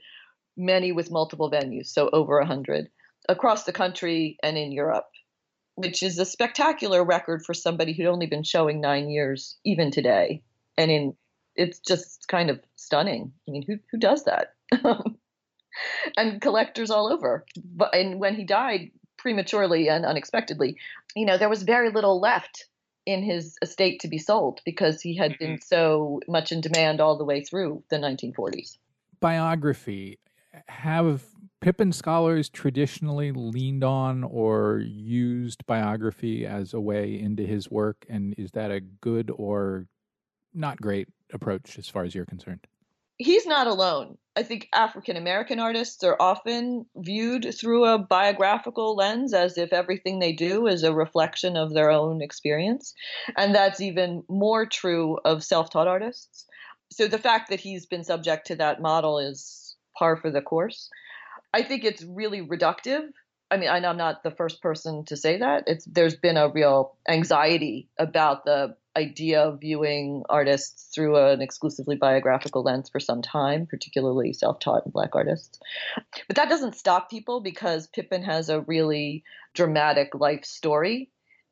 [0.56, 2.88] many with multiple venues, so over a hundred
[3.28, 5.08] across the country and in Europe,
[5.74, 10.42] which is a spectacular record for somebody who'd only been showing nine years, even today.
[10.76, 11.16] And in
[11.58, 13.32] it's just kind of stunning.
[13.46, 14.54] I mean, who who does that?
[16.16, 17.44] and collectors all over.
[17.62, 20.76] But and when he died prematurely and unexpectedly,
[21.14, 22.66] you know, there was very little left
[23.04, 25.74] in his estate to be sold because he had been mm-hmm.
[25.74, 28.76] so much in demand all the way through the 1940s.
[29.20, 30.18] Biography
[30.68, 31.24] have
[31.60, 38.34] Pippin scholars traditionally leaned on or used biography as a way into his work, and
[38.38, 39.86] is that a good or
[40.54, 42.66] not great approach as far as you're concerned?
[43.18, 44.16] He's not alone.
[44.36, 50.20] I think African American artists are often viewed through a biographical lens as if everything
[50.20, 52.94] they do is a reflection of their own experience.
[53.36, 56.46] And that's even more true of self taught artists.
[56.92, 60.88] So the fact that he's been subject to that model is par for the course.
[61.52, 63.08] I think it's really reductive.
[63.50, 65.64] I mean, I'm not the first person to say that.
[65.66, 71.96] It's there's been a real anxiety about the idea of viewing artists through an exclusively
[71.96, 75.58] biographical lens for some time, particularly self-taught and black artists.
[76.26, 79.24] But that doesn't stop people because Pippin has a really
[79.54, 81.10] dramatic life story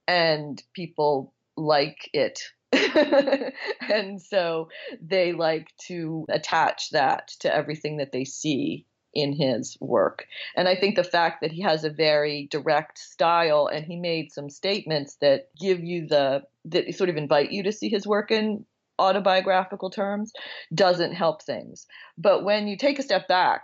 [0.08, 2.40] and people like it.
[3.88, 4.68] and so
[5.00, 8.86] they like to attach that to everything that they see
[9.16, 10.26] in his work.
[10.54, 14.30] And I think the fact that he has a very direct style and he made
[14.30, 18.30] some statements that give you the, that sort of invite you to see his work
[18.30, 18.66] in
[18.98, 20.32] autobiographical terms
[20.74, 21.86] doesn't help things.
[22.18, 23.62] But when you take a step back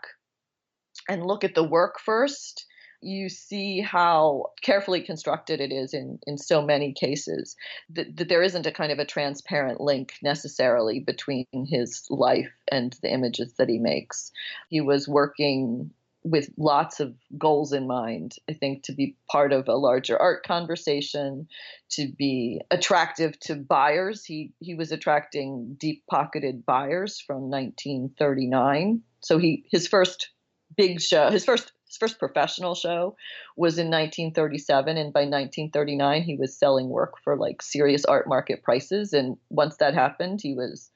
[1.07, 2.65] and look at the work first,
[3.03, 7.57] you see how carefully constructed it is in, in so many cases
[7.91, 12.97] that, that there isn't a kind of a transparent link necessarily between his life and
[13.03, 14.33] the images that he makes.
[14.69, 15.91] He was working
[16.25, 18.37] with lots of goals in mind.
[18.49, 21.49] I think to be part of a larger art conversation,
[21.91, 24.25] to be attractive to buyers.
[24.25, 29.03] He he was attracting deep-pocketed buyers from 1939.
[29.21, 30.31] So he his first
[30.77, 33.17] big show, his first his first professional show
[33.55, 38.63] was in 1937, and by 1939, he was selling work for like serious art market
[38.63, 39.13] prices.
[39.13, 40.91] And once that happened, he was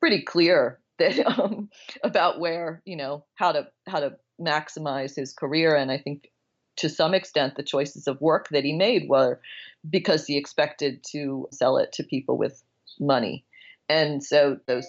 [0.00, 1.70] pretty clear that um,
[2.02, 6.30] about where you know how to how to maximize his career, and I think
[6.78, 9.40] to some extent the choices of work that he made were
[9.88, 12.62] because he expected to sell it to people with
[12.98, 13.44] money,
[13.88, 14.86] and so those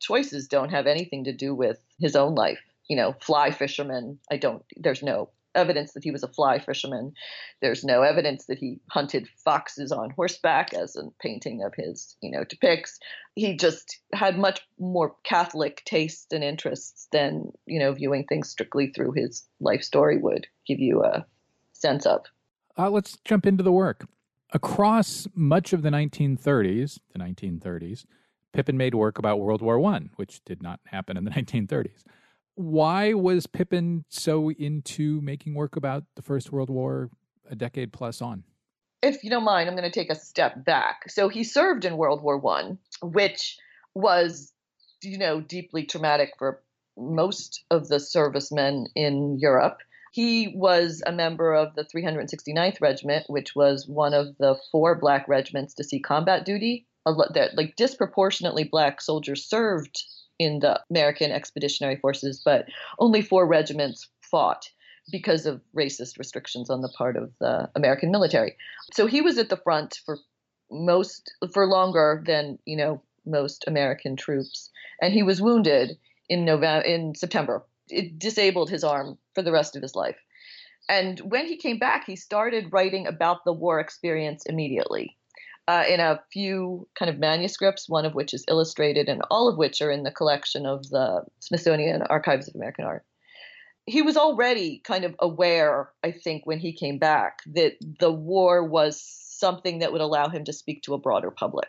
[0.00, 2.71] choices don't have anything to do with his own life.
[2.92, 4.18] You know, fly fisherman.
[4.30, 4.62] I don't.
[4.76, 7.14] There's no evidence that he was a fly fisherman.
[7.62, 12.30] There's no evidence that he hunted foxes on horseback, as a painting of his, you
[12.30, 12.98] know, depicts.
[13.34, 18.88] He just had much more Catholic tastes and interests than, you know, viewing things strictly
[18.88, 21.24] through his life story would give you a
[21.72, 22.26] sense of.
[22.76, 24.06] Uh, let's jump into the work.
[24.52, 28.04] Across much of the 1930s, the 1930s,
[28.52, 32.04] Pippin made work about World War I, which did not happen in the 1930s
[32.54, 37.10] why was Pippin so into making work about the First World War
[37.48, 38.44] a decade plus on?
[39.02, 41.08] If you don't mind, I'm going to take a step back.
[41.08, 43.58] So he served in World War One, which
[43.94, 44.52] was,
[45.02, 46.62] you know, deeply traumatic for
[46.96, 49.78] most of the servicemen in Europe.
[50.12, 55.26] He was a member of the 369th Regiment, which was one of the four black
[55.26, 56.86] regiments to see combat duty.
[57.04, 60.04] That like disproportionately black soldiers served
[60.42, 62.66] in the American Expeditionary Forces, but
[62.98, 64.68] only four regiments fought
[65.10, 68.56] because of racist restrictions on the part of the American military.
[68.92, 70.18] So he was at the front for
[70.70, 74.70] most for longer than, you know, most American troops.
[75.00, 77.64] And he was wounded in November in September.
[77.88, 80.16] It disabled his arm for the rest of his life.
[80.88, 85.16] And when he came back, he started writing about the war experience immediately
[85.68, 89.56] uh, in a few kind of manuscripts, one of which is illustrated, and all of
[89.56, 93.04] which are in the collection of the Smithsonian Archives of American Art.
[93.86, 98.64] He was already kind of aware, I think, when he came back, that the war
[98.64, 101.68] was something that would allow him to speak to a broader public.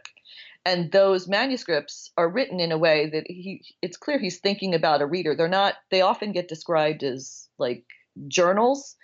[0.66, 5.02] And those manuscripts are written in a way that he it's clear he's thinking about
[5.02, 5.36] a reader.
[5.36, 7.84] They're not they often get described as like
[8.28, 8.96] journals,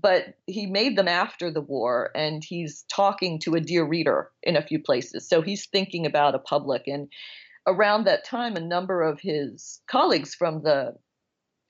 [0.00, 4.56] but he made them after the war and he's talking to a dear reader in
[4.56, 5.28] a few places.
[5.28, 6.86] So he's thinking about a public.
[6.86, 7.08] And
[7.66, 10.94] around that time, a number of his colleagues from the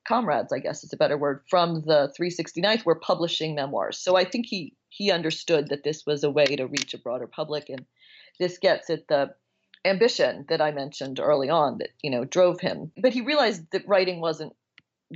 [0.07, 3.99] comrades, I guess is a better word, from the 369th were publishing memoirs.
[3.99, 7.27] So I think he he understood that this was a way to reach a broader
[7.27, 7.85] public and
[8.41, 9.35] this gets at the
[9.85, 12.91] ambition that I mentioned early on that you know drove him.
[12.97, 14.55] But he realized that writing wasn't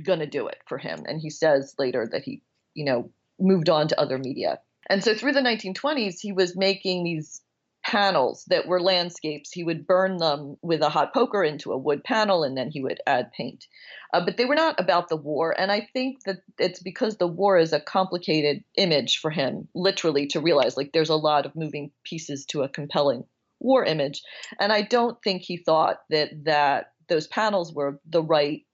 [0.01, 1.03] going to do it for him.
[1.07, 2.41] And he says later that he,
[2.73, 4.59] you know, moved on to other media.
[4.89, 7.41] And so through the 1920s, he was making these
[7.85, 9.51] panels that were landscapes.
[9.51, 12.81] He would burn them with a hot poker into a wood panel and then he
[12.81, 13.67] would add paint.
[14.13, 15.53] Uh, but they were not about the war.
[15.57, 20.27] And I think that it's because the war is a complicated image for him, literally,
[20.27, 23.25] to realize like there's a lot of moving pieces to a compelling
[23.59, 24.21] war image.
[24.59, 28.65] And I don't think he thought that that those panels were the right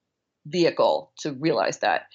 [0.46, 2.08] vehicle to realize that.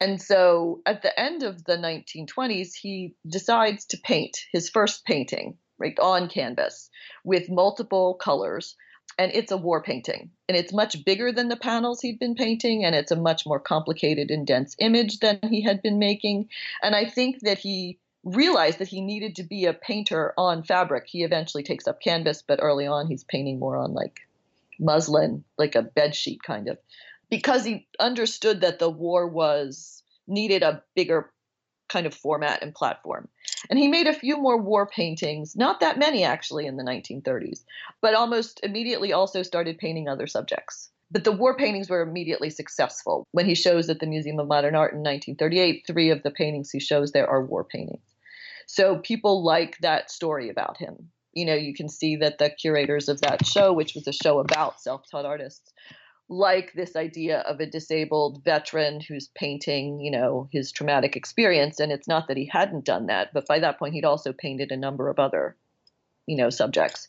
[0.00, 5.58] And so at the end of the 1920s, he decides to paint his first painting,
[5.78, 6.90] right, on canvas
[7.24, 8.74] with multiple colors.
[9.18, 10.30] And it's a war painting.
[10.48, 12.84] And it's much bigger than the panels he'd been painting.
[12.84, 16.48] And it's a much more complicated and dense image than he had been making.
[16.82, 21.04] And I think that he realized that he needed to be a painter on fabric.
[21.06, 24.20] He eventually takes up canvas, but early on, he's painting more on like
[24.78, 26.78] muslin, like a bed sheet kind of
[27.32, 31.32] because he understood that the war was needed a bigger
[31.88, 33.26] kind of format and platform.
[33.70, 37.64] And he made a few more war paintings, not that many actually in the 1930s,
[38.02, 40.90] but almost immediately also started painting other subjects.
[41.10, 43.26] But the war paintings were immediately successful.
[43.30, 46.70] When he shows at the Museum of Modern Art in 1938, three of the paintings
[46.70, 48.04] he shows there are war paintings.
[48.66, 51.10] So people like that story about him.
[51.32, 54.38] You know, you can see that the curators of that show, which was a show
[54.38, 55.72] about self taught artists,
[56.28, 61.78] like this idea of a disabled veteran who's painting, you know, his traumatic experience.
[61.80, 64.72] And it's not that he hadn't done that, but by that point, he'd also painted
[64.72, 65.56] a number of other,
[66.26, 67.06] you know, subjects.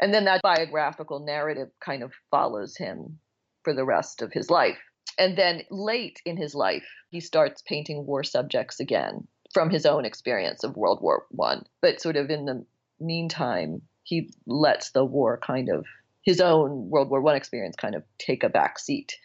[0.00, 3.18] And then that biographical narrative kind of follows him
[3.64, 4.78] for the rest of his life.
[5.18, 10.04] And then late in his life, he starts painting war subjects again from his own
[10.04, 11.64] experience of World War One.
[11.80, 12.64] But sort of in the
[13.00, 15.86] meantime, he lets the war kind of
[16.24, 19.16] his own World War One experience kind of take a back seat.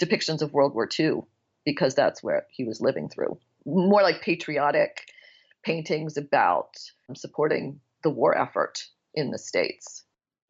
[0.00, 1.26] Depictions of World War Two,
[1.64, 3.38] because that's where he was living through.
[3.64, 5.12] More like patriotic
[5.64, 6.76] paintings about
[7.14, 10.04] supporting the war effort in the States.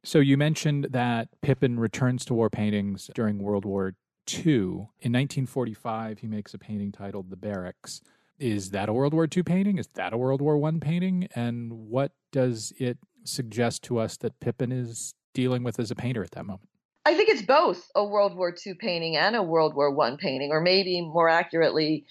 [0.04, 3.94] So you mentioned that Pippin returns to war paintings during World War
[4.32, 4.52] II.
[5.00, 8.02] In 1945, he makes a painting titled The Barracks.
[8.38, 9.78] Is that a World War II painting?
[9.78, 11.28] Is that a World War I painting?
[11.34, 16.24] And what does it suggest to us that Pippin is dealing with as a painter
[16.24, 16.70] at that moment?
[17.05, 20.51] I think it's both a World War II painting and a World War One painting,
[20.51, 22.07] or maybe more accurately,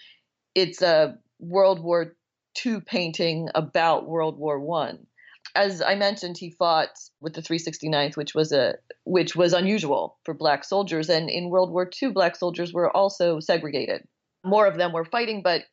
[0.54, 2.16] it's a World War
[2.64, 5.08] II painting about World War One.
[5.56, 10.34] As I mentioned, he fought with the 369th, which was a which was unusual for
[10.34, 14.08] black soldiers, and in World War II, black soldiers were also segregated.
[14.44, 15.64] More of them were fighting, but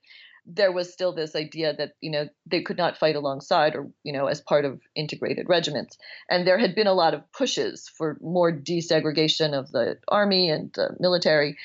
[0.47, 4.12] there was still this idea that you know they could not fight alongside or you
[4.12, 5.99] know as part of integrated regiments.
[6.28, 10.72] And there had been a lot of pushes for more desegregation of the army and
[10.74, 11.59] the military.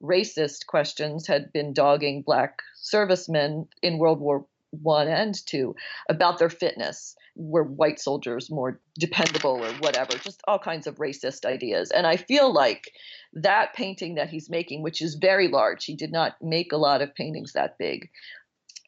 [0.00, 5.76] Racist questions had been dogging black servicemen in world war one and two
[6.08, 11.44] about their fitness were white soldiers more dependable or whatever just all kinds of racist
[11.44, 12.92] ideas and i feel like
[13.32, 17.00] that painting that he's making which is very large he did not make a lot
[17.00, 18.10] of paintings that big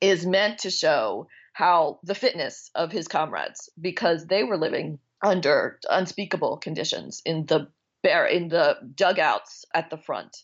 [0.01, 5.79] is meant to show how the fitness of his comrades because they were living under
[5.89, 7.69] unspeakable conditions in the
[8.03, 10.37] bear in the dugouts at the front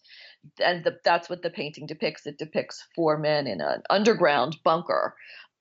[0.63, 2.27] and the, that's what the painting depicts.
[2.27, 5.15] It depicts four men in an underground bunker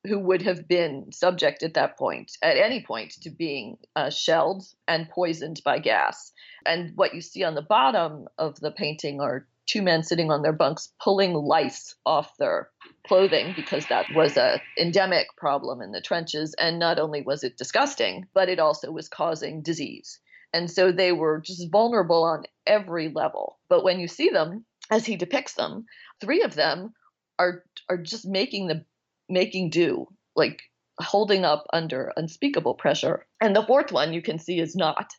[0.06, 4.64] who would have been subject at that point, at any point, to being uh, shelled
[4.88, 6.32] and poisoned by gas.
[6.64, 10.42] And what you see on the bottom of the painting are two men sitting on
[10.42, 12.70] their bunks pulling lice off their
[13.06, 16.54] clothing because that was a endemic problem in the trenches.
[16.58, 20.18] And not only was it disgusting but it also was causing disease.
[20.52, 23.58] And so they were just vulnerable on every level.
[23.68, 25.86] But when you see them as he depicts them,
[26.20, 26.94] three of them
[27.38, 28.84] are are just making the
[29.30, 30.06] making do,
[30.36, 30.62] like
[31.00, 33.26] holding up under unspeakable pressure.
[33.40, 35.10] And the fourth one you can see is not.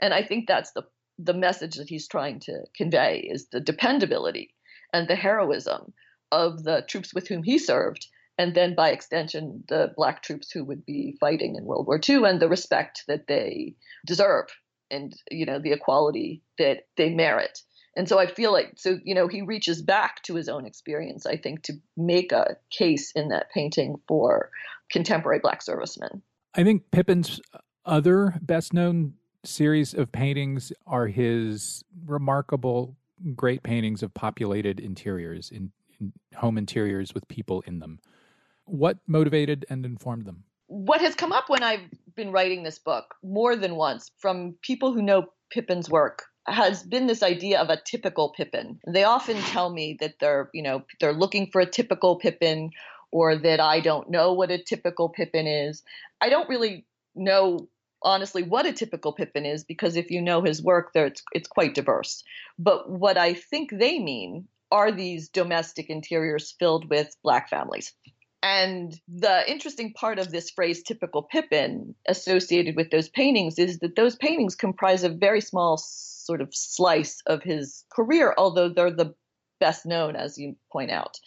[0.00, 0.84] And I think that's the
[1.18, 4.54] the message that he's trying to convey is the dependability
[4.92, 5.94] and the heroism
[6.30, 8.06] of the troops with whom he served
[8.38, 12.24] and then by extension the black troops who would be fighting in World War II
[12.24, 13.74] and the respect that they
[14.06, 14.46] deserve
[14.90, 17.58] and you know the equality that they merit
[17.96, 21.24] and so I feel like, so, you know, he reaches back to his own experience,
[21.24, 24.50] I think, to make a case in that painting for
[24.90, 26.22] contemporary Black servicemen.
[26.54, 27.40] I think Pippin's
[27.86, 32.96] other best known series of paintings are his remarkable,
[33.34, 37.98] great paintings of populated interiors, in, in home interiors with people in them.
[38.66, 40.44] What motivated and informed them?
[40.66, 44.92] What has come up when I've been writing this book more than once from people
[44.92, 48.78] who know Pippin's work has been this idea of a typical Pippin.
[48.86, 52.70] They often tell me that they're, you know, they're looking for a typical Pippin
[53.10, 55.82] or that I don't know what a typical Pippin is.
[56.20, 57.68] I don't really know
[58.02, 61.48] honestly what a typical Pippin is because if you know his work there it's it's
[61.48, 62.22] quite diverse.
[62.58, 67.92] But what I think they mean are these domestic interiors filled with black families.
[68.42, 73.96] And the interesting part of this phrase typical Pippin, associated with those paintings is that
[73.96, 75.76] those paintings comprise a very small
[76.26, 79.14] sort of slice of his career, although they're the
[79.58, 81.18] best known, as you point out.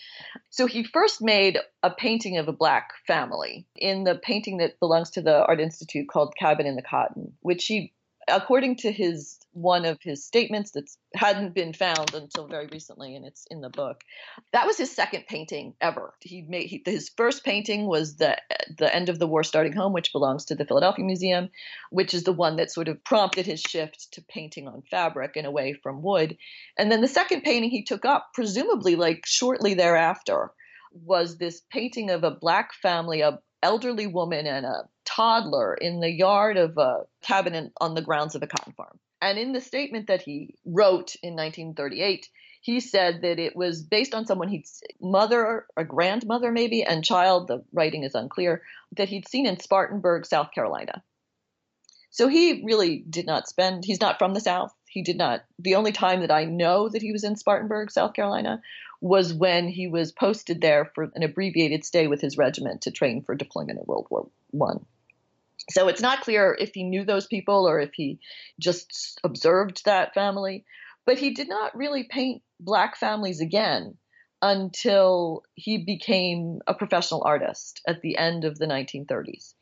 [0.49, 5.09] So he first made a painting of a black family in the painting that belongs
[5.11, 7.93] to the Art Institute called Cabin in the Cotton, which he
[8.31, 13.25] according to his one of his statements that hadn't been found until very recently and
[13.25, 14.03] it's in the book
[14.53, 16.13] that was his second painting ever.
[16.21, 18.37] He made he, his first painting was the
[18.77, 21.49] the end of the war starting home which belongs to the philadelphia museum
[21.89, 25.47] which is the one that sort of prompted his shift to painting on fabric and
[25.47, 26.37] away from wood.
[26.77, 30.51] And then the second painting he took up presumably like shortly thereafter
[30.91, 36.11] was this painting of a black family a elderly woman and a toddler in the
[36.11, 38.99] yard of a cabin in, on the grounds of a cotton farm.
[39.21, 42.29] And in the statement that he wrote in 1938,
[42.61, 44.65] he said that it was based on someone he'd
[45.01, 48.61] mother, a grandmother maybe, and child, the writing is unclear,
[48.95, 51.03] that he'd seen in Spartanburg, South Carolina.
[52.11, 54.73] So he really did not spend, he's not from the South.
[54.85, 58.13] He did not, the only time that I know that he was in Spartanburg, South
[58.13, 58.61] Carolina,
[59.01, 63.21] was when he was posted there for an abbreviated stay with his regiment to train
[63.21, 64.85] for deployment in World War One.
[65.71, 68.19] So it's not clear if he knew those people or if he
[68.59, 70.65] just observed that family.
[71.05, 73.97] But he did not really paint black families again
[74.41, 79.53] until he became a professional artist at the end of the 1930s.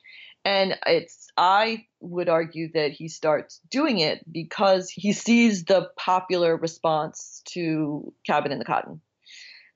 [0.46, 6.56] And it's I would argue that he starts doing it because he sees the popular
[6.56, 9.02] response to Cabin in the Cotton.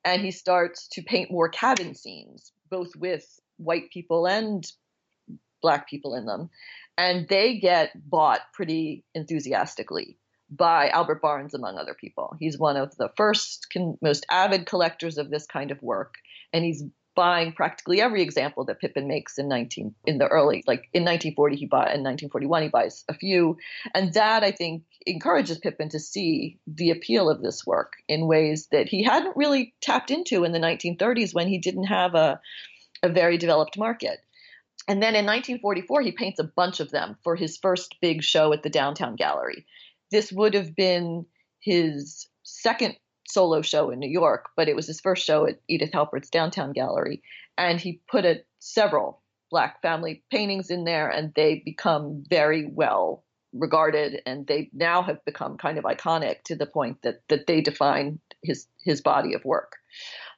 [0.06, 3.26] And he starts to paint more cabin scenes, both with
[3.58, 4.66] white people and
[5.62, 6.50] black people in them.
[6.98, 10.18] And they get bought pretty enthusiastically
[10.50, 12.36] by Albert Barnes, among other people.
[12.40, 13.68] He's one of the first,
[14.02, 16.16] most avid collectors of this kind of work.
[16.52, 16.84] And he's
[17.16, 21.58] buying practically every example that Pippin makes in 19 in the early like in 1940
[21.58, 23.58] he bought in 1941 he buys a few
[23.94, 28.70] and that I think encourages Pippin to see the appeal of this work in ways
[28.72, 32.40] that he hadn't really tapped into in the 1930s when he didn't have a
[33.04, 34.20] a very developed market.
[34.92, 38.52] And then in 1944 he paints a bunch of them for his first big show
[38.52, 39.66] at the Downtown Gallery.
[40.12, 41.26] This would have been
[41.62, 45.94] his second solo show in New York, but it was his first show at Edith
[45.94, 47.24] Halpert's Downtown Gallery.
[47.58, 53.24] And he put a, several black family paintings in there, and they become very well
[53.54, 57.62] regarded, and they now have become kind of iconic to the point that that they
[57.62, 59.78] define his his body of work.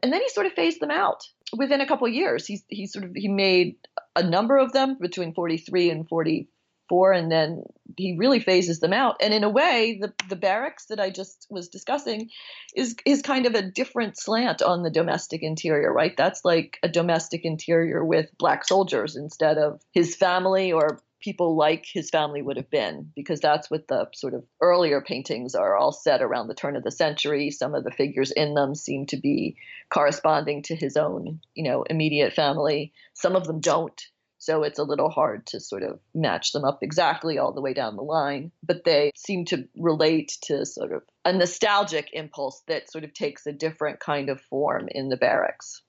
[0.04, 1.24] And then he sort of phased them out
[1.56, 2.46] within a couple years.
[2.46, 3.76] He he sort of he made
[4.16, 7.64] a number of them between 43 and 44, and then
[7.98, 9.18] he really phases them out.
[9.22, 12.30] And in a way, the the barracks that I just was discussing
[12.76, 16.16] is is kind of a different slant on the domestic interior, right?
[16.16, 21.86] That's like a domestic interior with black soldiers instead of his family or people like
[21.86, 25.92] his family would have been, because that's what the sort of earlier paintings are all
[25.92, 27.50] set around the turn of the century.
[27.50, 29.56] Some of the figures in them seem to be
[29.90, 32.92] corresponding to his own, you know, immediate family.
[33.14, 34.00] Some of them don't.
[34.38, 37.74] So it's a little hard to sort of match them up exactly all the way
[37.74, 38.52] down the line.
[38.62, 43.48] But they seem to relate to sort of a nostalgic impulse that sort of takes
[43.48, 45.82] a different kind of form in the barracks.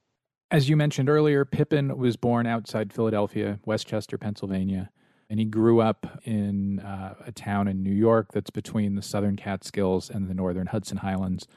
[0.53, 4.91] As you mentioned earlier, Pippin was born outside Philadelphia, West Chester, Pennsylvania.
[5.35, 9.35] And he grew up in uh, a town in New York that's between the southern
[9.35, 11.49] Catskills and the northern Hudson Highlands.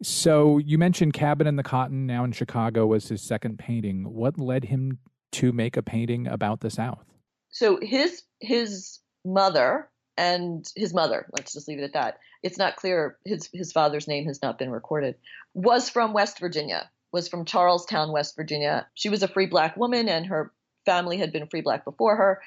[0.00, 4.14] So you mentioned Cabin in the Cotton now in Chicago was his second painting.
[4.14, 5.00] What led him
[5.32, 7.04] to make a painting about the South?
[7.50, 12.20] So his his mother and his mother, let's just leave it at that.
[12.44, 15.16] It's not clear his his father's name has not been recorded.
[15.52, 16.88] Was from West Virginia.
[17.10, 18.86] Was from Charles Town, West Virginia.
[18.94, 20.52] She was a free black woman and her
[20.84, 22.40] family had been free black before her.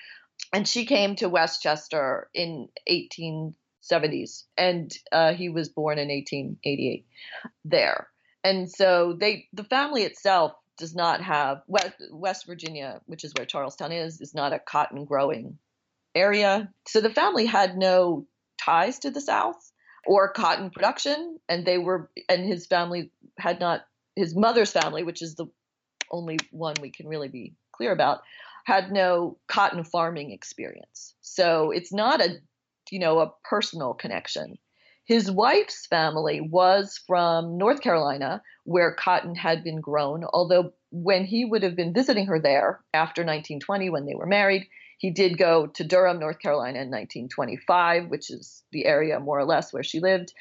[0.53, 7.05] And she came to West Chester in 1870s and uh, he was born in 1888
[7.65, 8.07] there.
[8.43, 13.45] And so they the family itself does not have West, West Virginia, which is where
[13.45, 15.57] Charles Town is, is not a cotton growing
[16.15, 16.71] area.
[16.87, 18.27] So the family had no
[18.59, 19.71] ties to the South
[20.05, 23.85] or cotton production, and they were, and his family had not,
[24.15, 25.47] his mother's family, which is the
[26.11, 28.21] only one we can really be clear about,
[28.67, 31.15] had no cotton farming experience.
[31.21, 32.35] So it's not a,
[32.91, 34.57] you know, a personal connection.
[35.05, 41.45] His wife's family was from North Carolina, where cotton had been grown, although when he
[41.45, 45.67] would have been visiting her there after 1920, when they were married, he did go
[45.67, 50.01] to Durham, North Carolina in 1925, which is the area more or less where she
[50.01, 50.33] lived.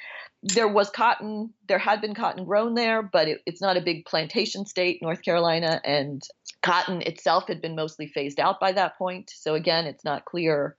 [0.42, 4.04] There was cotton, there had been cotton grown there, but it, it's not a big
[4.04, 6.26] plantation state, North Carolina, and
[6.66, 9.30] cotton itself had been mostly phased out by that point.
[9.34, 10.76] So again, it's not clear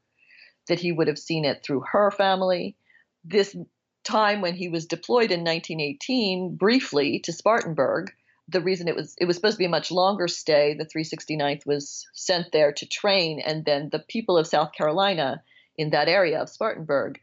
[0.67, 2.75] that he would have seen it through her family.
[3.23, 3.55] This
[4.03, 8.11] time when he was deployed in 1918 briefly to Spartanburg.
[8.49, 10.73] The reason it was it was supposed to be a much longer stay.
[10.73, 15.41] The 369th was sent there to train, and then the people of South Carolina
[15.77, 17.19] in that area of Spartanburg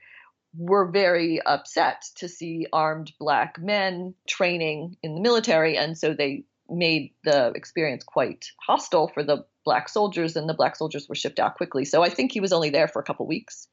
[0.56, 6.44] were very upset to see armed black men training in the military, and so they
[6.68, 11.38] made the experience quite hostile for the black soldiers, and the black soldiers were shipped
[11.38, 11.84] out quickly.
[11.84, 13.68] So I think he was only there for a couple weeks.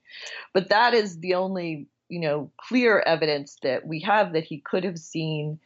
[0.53, 4.83] But that is the only you know, clear evidence that we have that he could
[4.83, 5.59] have seen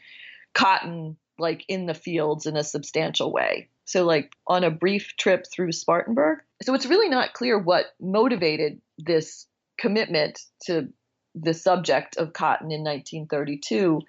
[0.54, 3.68] cotton like in the fields in a substantial way.
[3.86, 6.40] So, like on a brief trip through Spartanburg.
[6.62, 9.48] So, it's really not clear what motivated this
[9.78, 10.88] commitment to
[11.34, 14.02] the subject of cotton in 1932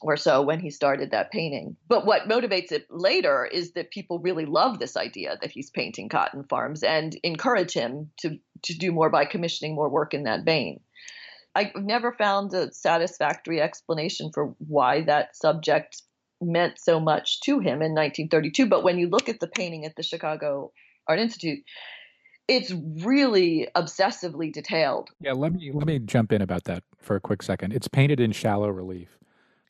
[0.00, 1.76] or so when he started that painting.
[1.88, 6.08] But what motivates it later is that people really love this idea that he's painting
[6.08, 10.44] cotton farms and encourage him to, to do more by commissioning more work in that
[10.44, 10.80] vein.
[11.54, 16.02] I've never found a satisfactory explanation for why that subject
[16.40, 18.66] meant so much to him in 1932.
[18.66, 20.72] But when you look at the painting at the Chicago
[21.08, 21.64] Art Institute,
[22.46, 22.72] it's
[23.02, 25.10] really obsessively detailed.
[25.20, 27.72] Yeah, let me let me jump in about that for a quick second.
[27.72, 29.17] It's painted in shallow relief,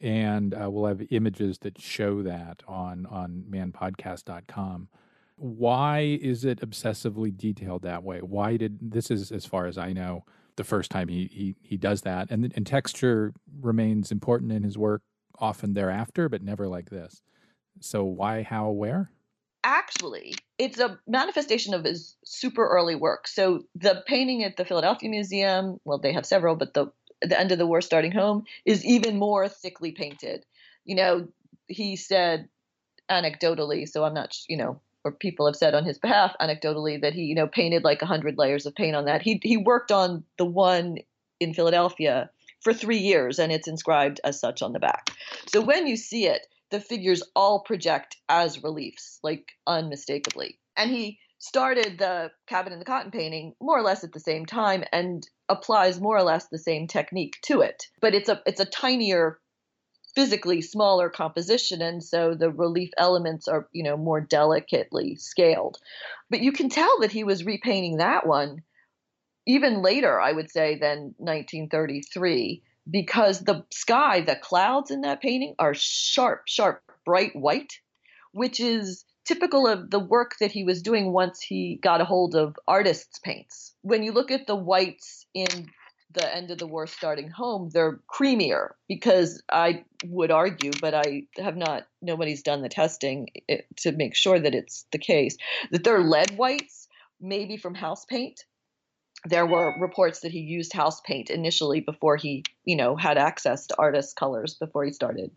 [0.00, 4.88] and uh, we'll have images that show that on on manpodcast.com.
[5.36, 8.20] Why is it obsessively detailed that way?
[8.20, 10.24] Why did this is as far as I know
[10.56, 14.76] the first time he he, he does that, and and texture remains important in his
[14.76, 15.02] work
[15.40, 17.22] often thereafter, but never like this.
[17.80, 19.10] So why, how, where?
[19.64, 23.28] Actually, it's a manifestation of his super early work.
[23.28, 26.86] So the painting at the Philadelphia Museum, well, they have several, but the
[27.22, 30.44] the end of the war starting home is even more thickly painted.
[30.84, 31.28] You know,
[31.66, 32.48] he said
[33.10, 37.14] anecdotally, so I'm not, you know, or people have said on his behalf anecdotally that
[37.14, 39.22] he, you know, painted like a hundred layers of paint on that.
[39.22, 40.98] He he worked on the one
[41.40, 45.10] in Philadelphia for three years, and it's inscribed as such on the back.
[45.46, 50.58] So when you see it, the figures all project as reliefs, like unmistakably.
[50.76, 54.44] And he started the cabin in the cotton painting more or less at the same
[54.44, 57.86] time and applies more or less the same technique to it.
[58.00, 59.38] But it's a it's a tinier
[60.14, 65.78] physically smaller composition and so the relief elements are you know more delicately scaled
[66.28, 68.62] but you can tell that he was repainting that one
[69.46, 75.54] even later i would say than 1933 because the sky the clouds in that painting
[75.58, 77.74] are sharp sharp bright white
[78.32, 82.34] which is typical of the work that he was doing once he got a hold
[82.34, 85.68] of artists paints when you look at the whites in
[86.12, 91.24] the end of the war starting home, they're creamier because I would argue, but I
[91.36, 95.36] have not, nobody's done the testing eh, to make sure that it's the case,
[95.70, 96.88] that they're lead whites,
[97.20, 98.44] maybe from house paint.
[99.26, 103.66] There were reports that he used house paint initially before he, you know, had access
[103.66, 105.30] to artist colors before he started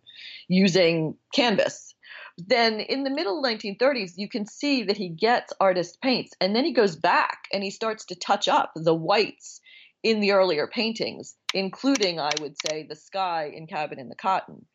[0.48, 1.96] using canvas.
[2.38, 6.66] Then in the middle 1930s, you can see that he gets artist paints and then
[6.66, 9.62] he goes back and he starts to touch up the whites
[10.04, 14.66] in the earlier paintings, including, I would say, the sky in Cabin in the Cotton,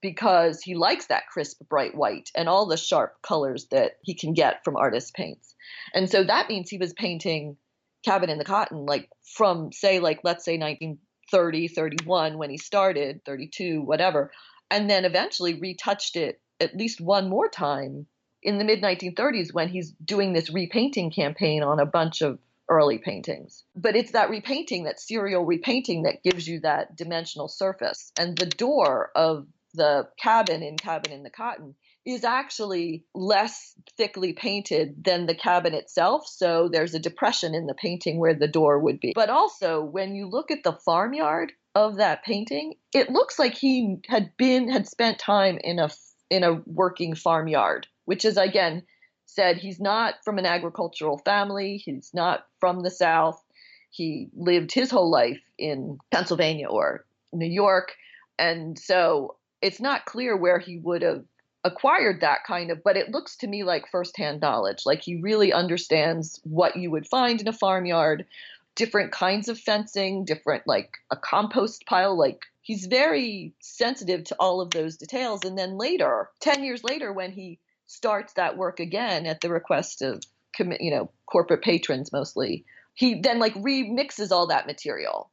[0.00, 4.32] because he likes that crisp, bright white and all the sharp colors that he can
[4.32, 5.54] get from artist paints.
[5.92, 7.56] And so that means he was painting
[8.04, 13.20] Cabin in the Cotton, like from, say, like, let's say 1930, 31 when he started,
[13.26, 14.32] 32, whatever,
[14.70, 18.06] and then eventually retouched it at least one more time
[18.42, 22.38] in the mid 1930s when he's doing this repainting campaign on a bunch of
[22.68, 23.64] early paintings.
[23.74, 28.12] But it's that repainting, that serial repainting, that gives you that dimensional surface.
[28.18, 31.74] And the door of the cabin in Cabin in the Cotton
[32.06, 36.26] is actually less thickly painted than the cabin itself.
[36.26, 39.12] So there's a depression in the painting where the door would be.
[39.14, 43.98] But also, when you look at the farmyard of that painting, it looks like he
[44.08, 45.90] had been, had spent time in a
[46.30, 48.84] in a working farmyard, which is again
[49.26, 53.42] said he's not from an agricultural family, he's not from the South.
[53.90, 57.94] He lived his whole life in Pennsylvania or New York.
[58.38, 61.24] And so it's not clear where he would have
[61.64, 64.86] acquired that kind of, but it looks to me like firsthand knowledge.
[64.86, 68.26] Like he really understands what you would find in a farmyard,
[68.74, 72.16] different kinds of fencing, different, like a compost pile.
[72.16, 75.44] Like he's very sensitive to all of those details.
[75.44, 77.58] And then later, 10 years later, when he
[77.90, 80.22] starts that work again at the request of
[80.58, 85.30] you know corporate patrons mostly he then like remixes all that material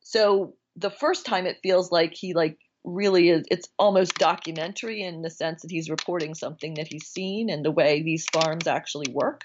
[0.00, 5.22] so the first time it feels like he like really is it's almost documentary in
[5.22, 9.10] the sense that he's reporting something that he's seen and the way these farms actually
[9.12, 9.44] work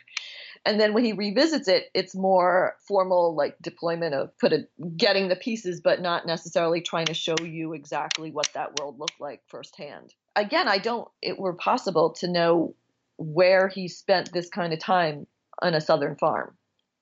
[0.66, 5.28] and then when he revisits it it's more formal like deployment of put a, getting
[5.28, 9.42] the pieces but not necessarily trying to show you exactly what that world looked like
[9.48, 12.76] firsthand again, I don't, it were possible to know
[13.18, 15.28] where he spent this kind of time
[15.62, 16.56] on a southern farm,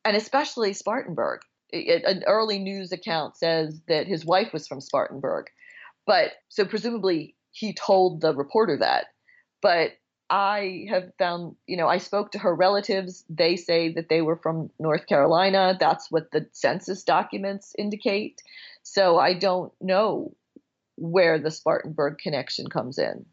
[0.05, 1.41] and especially Spartanburg.
[1.69, 5.47] It, an early news account says that his wife was from Spartanburg,
[6.05, 9.07] but so presumably he told the reporter that.
[9.61, 9.93] But
[10.33, 13.23] I have found, you know, I spoke to her relatives.
[13.29, 15.77] They say that they were from North Carolina.
[15.79, 18.41] That's what the census documents indicate.
[18.81, 20.35] So I don't know
[20.95, 23.27] where the Spartanburg connection comes in.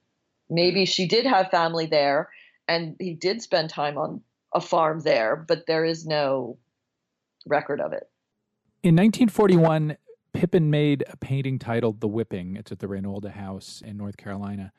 [0.51, 2.29] Maybe she did have family there
[2.69, 4.21] and he did spend time on
[4.55, 6.59] a farm there, but there is no
[7.47, 8.11] record of it.
[8.83, 9.97] In 1941,
[10.35, 12.57] Pippin made a painting titled The Whipping.
[12.57, 14.75] It's at the Reynolda House in North Carolina.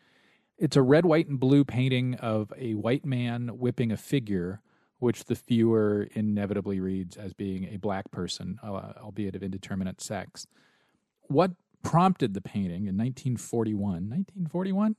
[0.62, 4.62] It's a red, white, and blue painting of a white man whipping a figure,
[5.00, 10.46] which the viewer inevitably reads as being a black person, uh, albeit of indeterminate sex.
[11.24, 13.82] What prompted the painting in 1941.
[14.08, 14.96] 1941?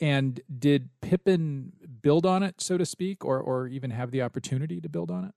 [0.00, 4.80] And did Pippin build on it, so to speak, or, or even have the opportunity
[4.80, 5.34] to build on it?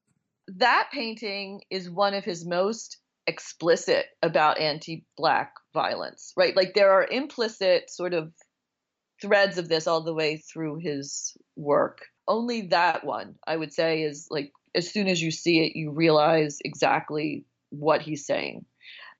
[0.57, 6.56] That painting is one of his most explicit about anti black violence, right?
[6.56, 8.31] Like there are implicit sort of
[9.22, 12.06] threads of this all the way through his work.
[12.28, 15.91] Only that one, I would say, is like as soon as you see it, you
[15.91, 18.66] realize exactly what he's saying.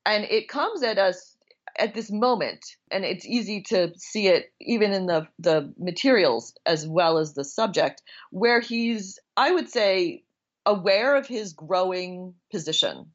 [0.06, 1.36] And it comes at us
[1.78, 6.88] at this moment, and it's easy to see it even in the the materials as
[6.88, 8.02] well as the subject,
[8.32, 10.24] where he's, I would say,
[10.66, 13.08] aware of his growing position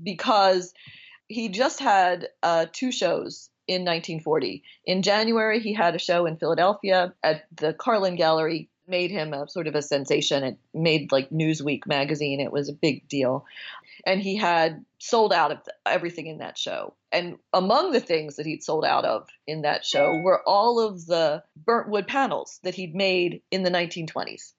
[0.00, 0.72] because
[1.28, 4.62] he just had uh, two shows in 1940.
[4.84, 9.48] In January, he had a show in Philadelphia at the Carlen Gallery, made him a
[9.48, 10.44] sort of a sensation.
[10.44, 12.40] It made like Newsweek magazine.
[12.40, 13.46] It was a big deal.
[14.04, 16.94] And he had sold out of everything in that show.
[17.12, 21.06] And among the things that he'd sold out of in that show were all of
[21.06, 24.52] the burnt wood panels that he'd made in the 1920s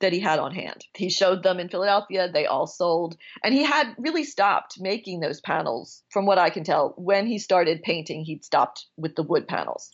[0.00, 0.84] that he had on hand.
[0.94, 2.30] He showed them in Philadelphia.
[2.30, 3.16] They all sold.
[3.42, 6.94] And he had really stopped making those panels, from what I can tell.
[6.96, 9.90] When he started painting, he'd stopped with the wood panels.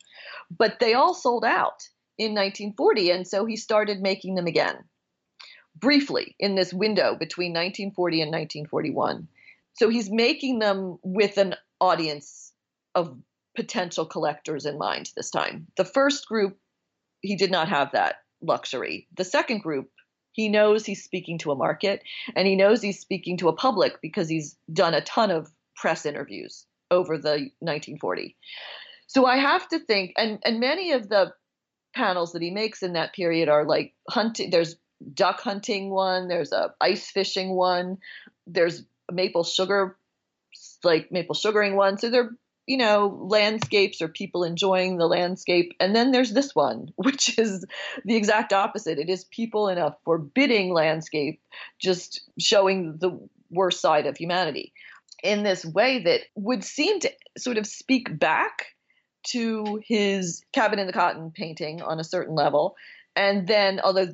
[0.56, 3.10] But they all sold out in 1940.
[3.10, 4.76] And so he started making them again,
[5.76, 9.28] briefly, in this window between 1940 and 1941.
[9.74, 12.52] So he's making them with an audience
[12.94, 13.16] of
[13.56, 15.66] potential collectors in mind this time.
[15.76, 16.59] The first group,
[17.20, 19.08] he did not have that luxury.
[19.16, 19.90] The second group,
[20.32, 22.02] he knows he's speaking to a market
[22.34, 26.06] and he knows he's speaking to a public because he's done a ton of press
[26.06, 28.36] interviews over the 1940.
[29.06, 31.32] So I have to think, and, and many of the
[31.94, 34.76] panels that he makes in that period are like hunting, there's
[35.12, 37.98] duck hunting one, there's a ice fishing one,
[38.46, 39.96] there's maple sugar,
[40.82, 41.98] like maple sugaring one.
[41.98, 42.30] So they're
[42.66, 45.72] you know, landscapes or people enjoying the landscape.
[45.80, 47.64] And then there's this one, which is
[48.04, 48.98] the exact opposite.
[48.98, 51.40] It is people in a forbidding landscape
[51.78, 53.18] just showing the
[53.50, 54.72] worst side of humanity
[55.22, 58.66] in this way that would seem to sort of speak back
[59.28, 62.76] to his cabin in the cotton painting on a certain level.
[63.16, 64.08] And then, although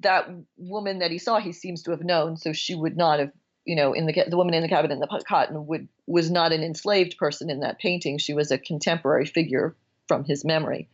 [0.00, 3.32] that woman that he saw, he seems to have known, so she would not have
[3.66, 6.52] you know, in the the woman in the cabin in the cotton would was not
[6.52, 8.16] an enslaved person in that painting.
[8.18, 9.76] She was a contemporary figure
[10.08, 10.88] from his memory,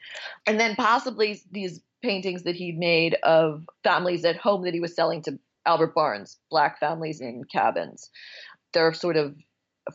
[0.47, 4.97] and then possibly these paintings that he made of families at home that he was
[4.97, 8.11] selling to Albert Barnes, black families in cabins.
[8.73, 9.37] They're sort of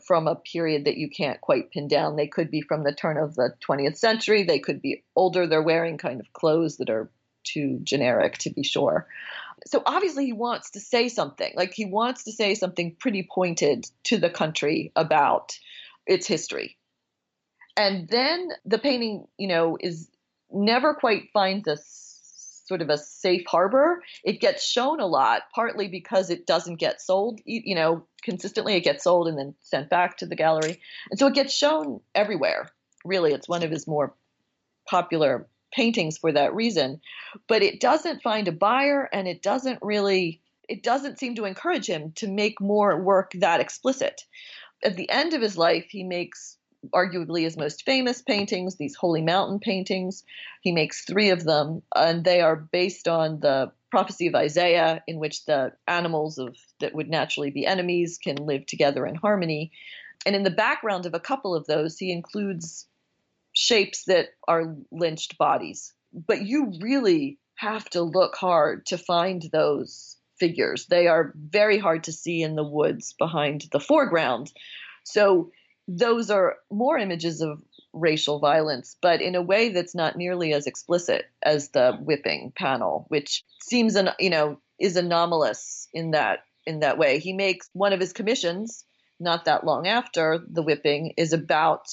[0.06, 2.16] from a period that you can't quite pin down.
[2.16, 4.44] They could be from the turn of the 20th century.
[4.44, 5.46] They could be older.
[5.46, 7.10] They're wearing kind of clothes that are
[7.44, 9.06] too generic to be sure
[9.68, 13.86] so obviously he wants to say something like he wants to say something pretty pointed
[14.04, 15.58] to the country about
[16.06, 16.76] its history.
[17.76, 20.08] And then the painting you know is
[20.50, 24.02] never quite finds a sort of a safe harbor.
[24.24, 28.84] It gets shown a lot partly because it doesn't get sold you know consistently it
[28.84, 30.80] gets sold and then sent back to the gallery.
[31.10, 32.68] And so it gets shown everywhere.
[33.04, 34.14] Really it's one of his more
[34.88, 37.00] popular paintings for that reason.
[37.46, 41.86] But it doesn't find a buyer and it doesn't really it doesn't seem to encourage
[41.86, 44.24] him to make more work that explicit.
[44.84, 46.58] At the end of his life, he makes
[46.94, 50.24] arguably his most famous paintings, these Holy Mountain paintings.
[50.60, 55.18] He makes three of them, and they are based on the prophecy of Isaiah, in
[55.18, 59.72] which the animals of that would naturally be enemies can live together in harmony.
[60.26, 62.86] And in the background of a couple of those, he includes
[63.58, 65.92] shapes that are lynched bodies.
[66.12, 70.86] But you really have to look hard to find those figures.
[70.86, 74.52] They are very hard to see in the woods behind the foreground.
[75.02, 75.50] So
[75.88, 77.60] those are more images of
[77.92, 83.06] racial violence, but in a way that's not nearly as explicit as the whipping panel,
[83.08, 87.18] which seems an you know is anomalous in that in that way.
[87.18, 88.84] He makes one of his commissions
[89.18, 91.88] not that long after the whipping is about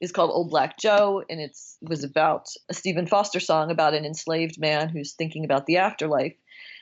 [0.00, 4.04] is called Old Black Joe, and it was about a Stephen Foster song about an
[4.04, 6.34] enslaved man who's thinking about the afterlife.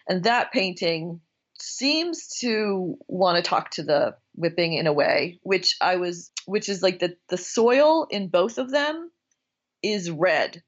[0.08, 1.20] And that painting
[1.58, 6.68] seems to want to talk to the whipping in a way, which I was, which
[6.68, 9.10] is like the the soil in both of them
[9.82, 10.62] is red.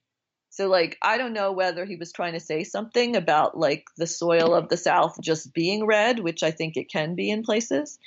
[0.51, 4.07] So like I don't know whether he was trying to say something about like the
[4.07, 7.99] soil of the South just being red, which I think it can be in places,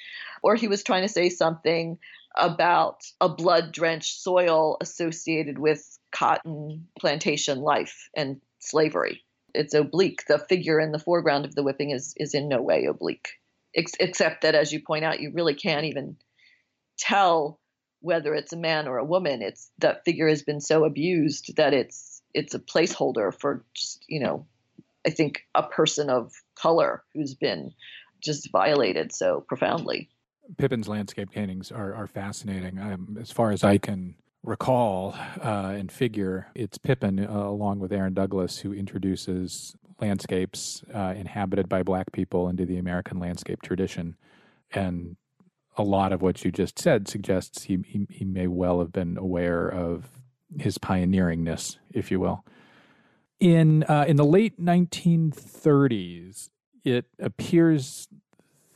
[0.41, 1.99] or he was trying to say something
[2.35, 9.23] about a blood drenched soil associated with cotton plantation life and slavery.
[9.53, 10.25] It's oblique.
[10.27, 13.29] The figure in the foreground of the whipping is, is in no way oblique,
[13.75, 16.17] Ex- except that, as you point out, you really can't even
[16.97, 17.59] tell
[18.01, 19.41] whether it's a man or a woman.
[19.41, 24.19] It's that figure has been so abused that it's it's a placeholder for just you
[24.19, 24.45] know,
[25.05, 27.73] I think a person of color who's been
[28.21, 30.09] just violated so profoundly.
[30.57, 32.79] Pippin's landscape paintings are, are fascinating.
[32.79, 37.91] Um, as far as I can recall uh, and figure, it's Pippin, uh, along with
[37.91, 44.15] Aaron Douglas, who introduces landscapes uh, inhabited by black people into the American landscape tradition.
[44.71, 45.17] And
[45.77, 49.17] a lot of what you just said suggests he, he, he may well have been
[49.17, 50.09] aware of
[50.57, 52.43] his pioneeringness, if you will.
[53.39, 56.49] In uh, in the late 1930s,
[56.83, 58.07] it appears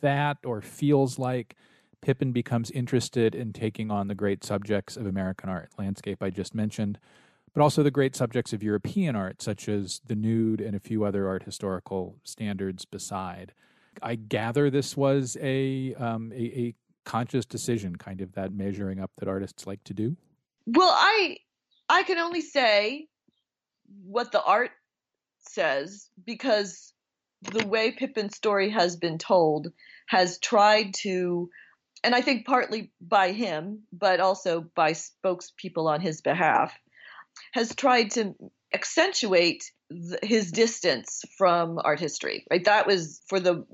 [0.04, 1.56] that or feels like
[2.02, 6.54] Pippin becomes interested in taking on the great subjects of American art, landscape I just
[6.54, 7.00] mentioned,
[7.54, 11.04] but also the great subjects of European art, such as the nude and a few
[11.04, 13.54] other art historical standards beside.
[14.02, 16.76] I gather this was a, um, a, a
[17.06, 20.18] conscious decision, kind of that measuring up that artists like to do.
[20.66, 21.38] Well, I
[21.90, 23.08] I can only say
[24.04, 24.72] what the art
[25.40, 26.94] says because
[27.42, 29.72] the way Pippin's story has been told
[30.08, 31.50] has tried to,
[32.04, 36.74] and I think partly by him, but also by spokespeople on his behalf,
[37.54, 38.36] has tried to
[38.74, 39.64] accentuate
[40.24, 42.46] his distance from art history.
[42.50, 43.66] Right, that was for the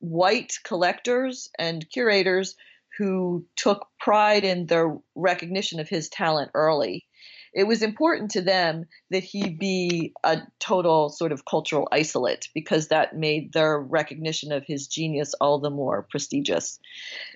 [0.00, 2.56] white collectors and curators
[2.98, 7.06] who took pride in their recognition of his talent early.
[7.54, 12.88] It was important to them that he be a total sort of cultural isolate because
[12.88, 16.78] that made their recognition of his genius all the more prestigious.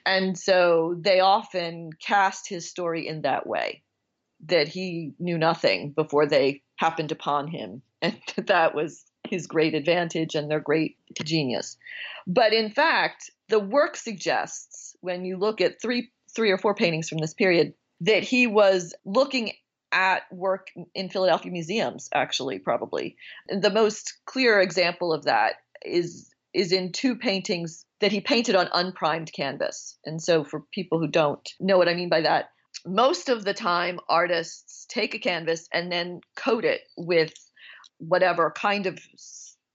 [0.07, 3.83] And so they often cast his story in that way
[4.47, 7.83] that he knew nothing before they happened upon him.
[8.03, 11.79] And that was his great advantage and their great genius.
[12.27, 17.09] But in fact, the work suggests when you look at three three or four paintings
[17.09, 17.73] from this period
[18.03, 19.53] that he was looking
[19.97, 23.17] at work in Philadelphia museums actually probably.
[23.49, 25.55] The most clear example of that
[25.85, 29.99] is is in two paintings that he painted on unprimed canvas.
[30.05, 32.51] And so for people who don't know what I mean by that,
[32.87, 37.33] most of the time artists take a canvas and then coat it with
[37.99, 38.99] whatever kind of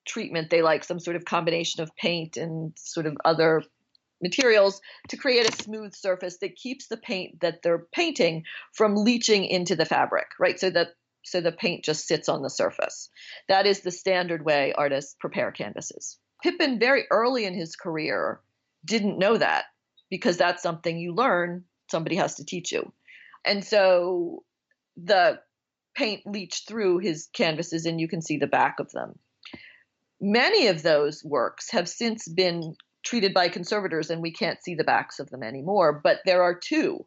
[0.05, 3.63] treatment they like, some sort of combination of paint and sort of other
[4.21, 8.43] materials to create a smooth surface that keeps the paint that they're painting
[8.73, 10.59] from leaching into the fabric, right?
[10.59, 10.89] So that
[11.23, 13.09] so the paint just sits on the surface.
[13.47, 16.17] That is the standard way artists prepare canvases.
[16.41, 18.41] Pippin very early in his career
[18.83, 19.65] didn't know that
[20.09, 22.91] because that's something you learn, somebody has to teach you.
[23.45, 24.43] And so
[24.97, 25.39] the
[25.95, 29.17] paint leached through his canvases and you can see the back of them.
[30.19, 34.83] Many of those works have since been treated by conservators and we can't see the
[34.83, 37.05] backs of them anymore, but there are two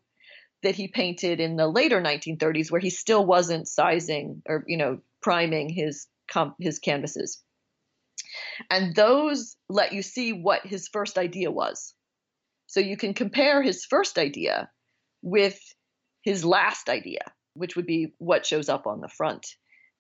[0.63, 4.99] that he painted in the later 1930s where he still wasn't sizing or you know
[5.23, 7.43] priming his com- his canvases.
[8.71, 11.95] And those let you see what his first idea was.
[12.67, 14.71] So you can compare his first idea
[15.23, 15.61] with
[16.23, 17.21] his last idea,
[17.55, 19.47] which would be what shows up on the front.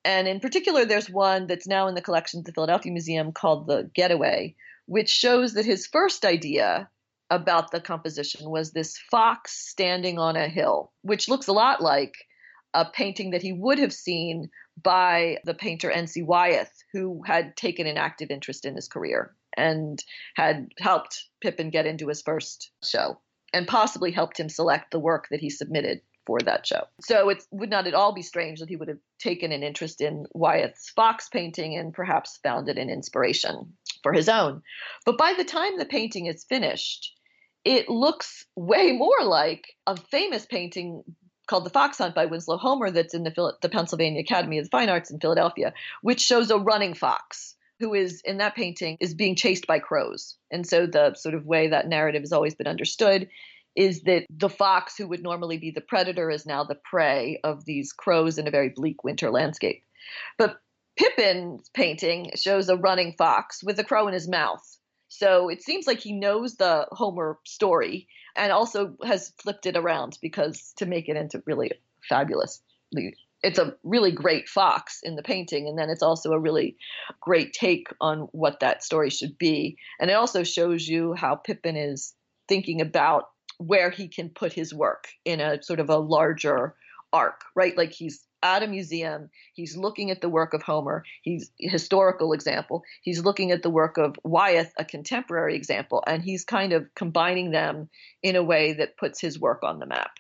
[0.05, 3.67] And in particular, there's one that's now in the collection at the Philadelphia Museum called
[3.67, 6.89] The Getaway, which shows that his first idea
[7.31, 12.15] about the composition was this fox standing on a hill, which looks a lot like
[12.75, 14.51] a painting that he would have seen
[14.83, 16.23] by the painter N.C.
[16.23, 20.03] Wyeth, who had taken an active interest in his career and
[20.35, 23.21] had helped Pippin get into his first show
[23.53, 26.85] and possibly helped him select the work that he submitted for that show.
[27.03, 30.01] So it would not at all be strange that he would have taken an interest
[30.01, 33.75] in Wyeth's fox painting and perhaps found it an inspiration
[34.05, 34.63] for his own.
[35.05, 37.13] But by the time the painting is finished,
[37.65, 41.03] it looks way more like a famous painting
[41.49, 44.89] called The Fox Hunt by Winslow Homer that's in the, the Pennsylvania Academy of Fine
[44.89, 49.35] Arts in Philadelphia, which shows a running fox who is in that painting is being
[49.35, 50.37] chased by crows.
[50.51, 53.29] And so the sort of way that narrative has always been understood
[53.77, 57.65] is that the fox, who would normally be the predator, is now the prey of
[57.65, 59.83] these crows in a very bleak winter landscape.
[60.39, 60.59] But
[60.97, 64.79] Pippin's painting shows a running fox with a crow in his mouth.
[65.09, 70.19] So it seems like he knows the Homer story and also has flipped it around
[70.21, 71.73] because to make it into really
[72.09, 72.61] fabulous.
[73.43, 76.77] It's a really great fox in the painting, and then it's also a really
[77.21, 79.77] great take on what that story should be.
[80.01, 82.15] And it also shows you how Pippin is
[82.49, 86.75] thinking about where he can put his work in a sort of a larger
[87.13, 87.77] arc, right?
[87.77, 92.83] Like he's at a museum, he's looking at the work of Homer, he's historical example,
[93.03, 97.51] he's looking at the work of Wyeth, a contemporary example, and he's kind of combining
[97.51, 97.89] them
[98.23, 100.11] in a way that puts his work on the map.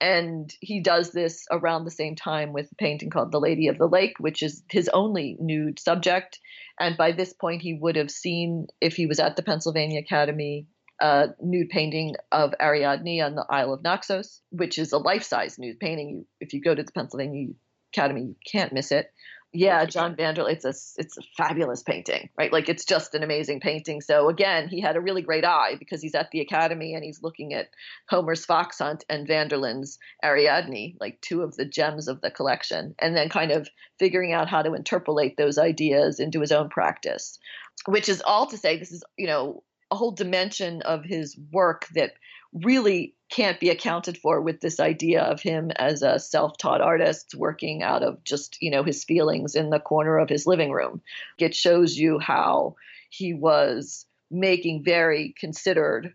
[0.00, 3.78] And he does this around the same time with a painting called The Lady of
[3.78, 6.38] the Lake, which is his only nude subject.
[6.78, 10.66] And by this point, he would have seen, if he was at the Pennsylvania Academy
[11.00, 15.80] a nude painting of Ariadne on the Isle of Naxos, which is a life-size nude
[15.80, 16.10] painting.
[16.10, 17.54] You, if you go to the Pennsylvania
[17.92, 19.10] Academy, you can't miss it.
[19.56, 20.50] Yeah, John Vanderlyn.
[20.50, 22.52] It's a it's a fabulous painting, right?
[22.52, 24.00] Like it's just an amazing painting.
[24.00, 27.22] So again, he had a really great eye because he's at the Academy and he's
[27.22, 27.68] looking at
[28.08, 33.16] Homer's Fox Hunt and Vanderlyn's Ariadne, like two of the gems of the collection, and
[33.16, 33.68] then kind of
[34.00, 37.38] figuring out how to interpolate those ideas into his own practice.
[37.86, 39.62] Which is all to say, this is you know
[39.94, 42.14] a whole dimension of his work that
[42.52, 47.82] really can't be accounted for with this idea of him as a self-taught artist working
[47.82, 51.00] out of just you know his feelings in the corner of his living room.
[51.38, 52.74] It shows you how
[53.08, 56.12] he was making very considered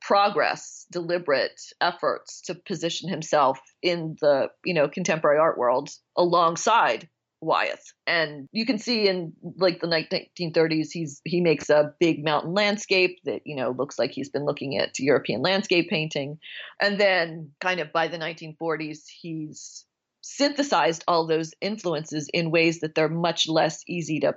[0.00, 7.08] progress deliberate efforts to position himself in the you know contemporary art world alongside
[7.42, 7.92] Wyeth.
[8.06, 13.18] And you can see in like the 1930s, he's he makes a big mountain landscape
[13.24, 16.38] that you know looks like he's been looking at European landscape painting,
[16.80, 19.84] and then kind of by the 1940s, he's
[20.22, 24.34] synthesized all those influences in ways that they're much less easy to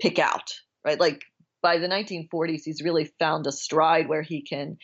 [0.00, 0.52] pick out.
[0.84, 1.22] Right, like
[1.62, 4.76] by the 1940s, he's really found a stride where he can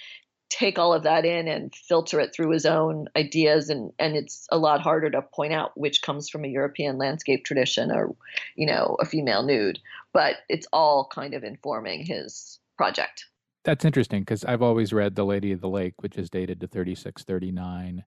[0.48, 4.46] take all of that in and filter it through his own ideas and and it's
[4.50, 8.14] a lot harder to point out which comes from a European landscape tradition or
[8.56, 9.78] you know a female nude
[10.12, 13.26] but it's all kind of informing his project.
[13.64, 16.66] That's interesting because I've always read The Lady of the Lake which is dated to
[16.66, 18.04] 3639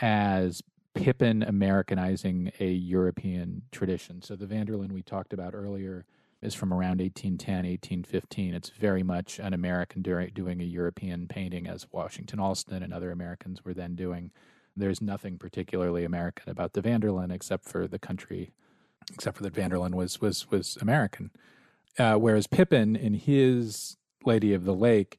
[0.00, 0.62] as
[0.94, 4.22] Pippin Americanizing a European tradition.
[4.22, 6.04] So the vanderlyn we talked about earlier
[6.42, 8.54] is from around 1810, 1815.
[8.54, 13.64] It's very much an American doing a European painting, as Washington Allston and other Americans
[13.64, 14.30] were then doing.
[14.76, 18.52] There's nothing particularly American about the Vanderlyn, except for the country,
[19.12, 21.30] except for that Vanderlyn was was was American.
[21.98, 25.18] Uh, whereas Pippin, in his Lady of the Lake,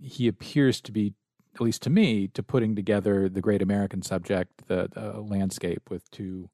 [0.00, 1.14] he appears to be,
[1.54, 6.08] at least to me, to putting together the great American subject, the, the landscape, with
[6.10, 6.50] two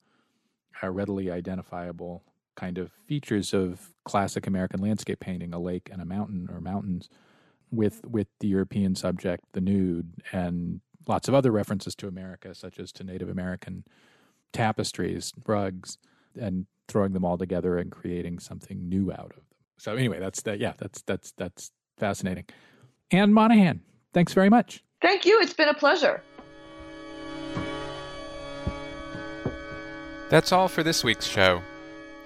[0.83, 2.23] uh, readily identifiable
[2.57, 7.09] kind of features of classic American landscape painting, a lake and a mountain or mountains,
[7.71, 12.79] with with the European subject, the nude, and lots of other references to America, such
[12.79, 13.85] as to Native American
[14.53, 15.99] tapestries, rugs,
[16.39, 19.45] and throwing them all together and creating something new out of them.
[19.79, 20.59] So anyway, that's that.
[20.59, 22.47] Yeah, that's that's that's fascinating.
[23.11, 24.83] Anne Monahan, thanks very much.
[25.03, 25.41] Thank you.
[25.41, 26.23] It's been a pleasure.
[30.29, 31.63] That's all for this week's show.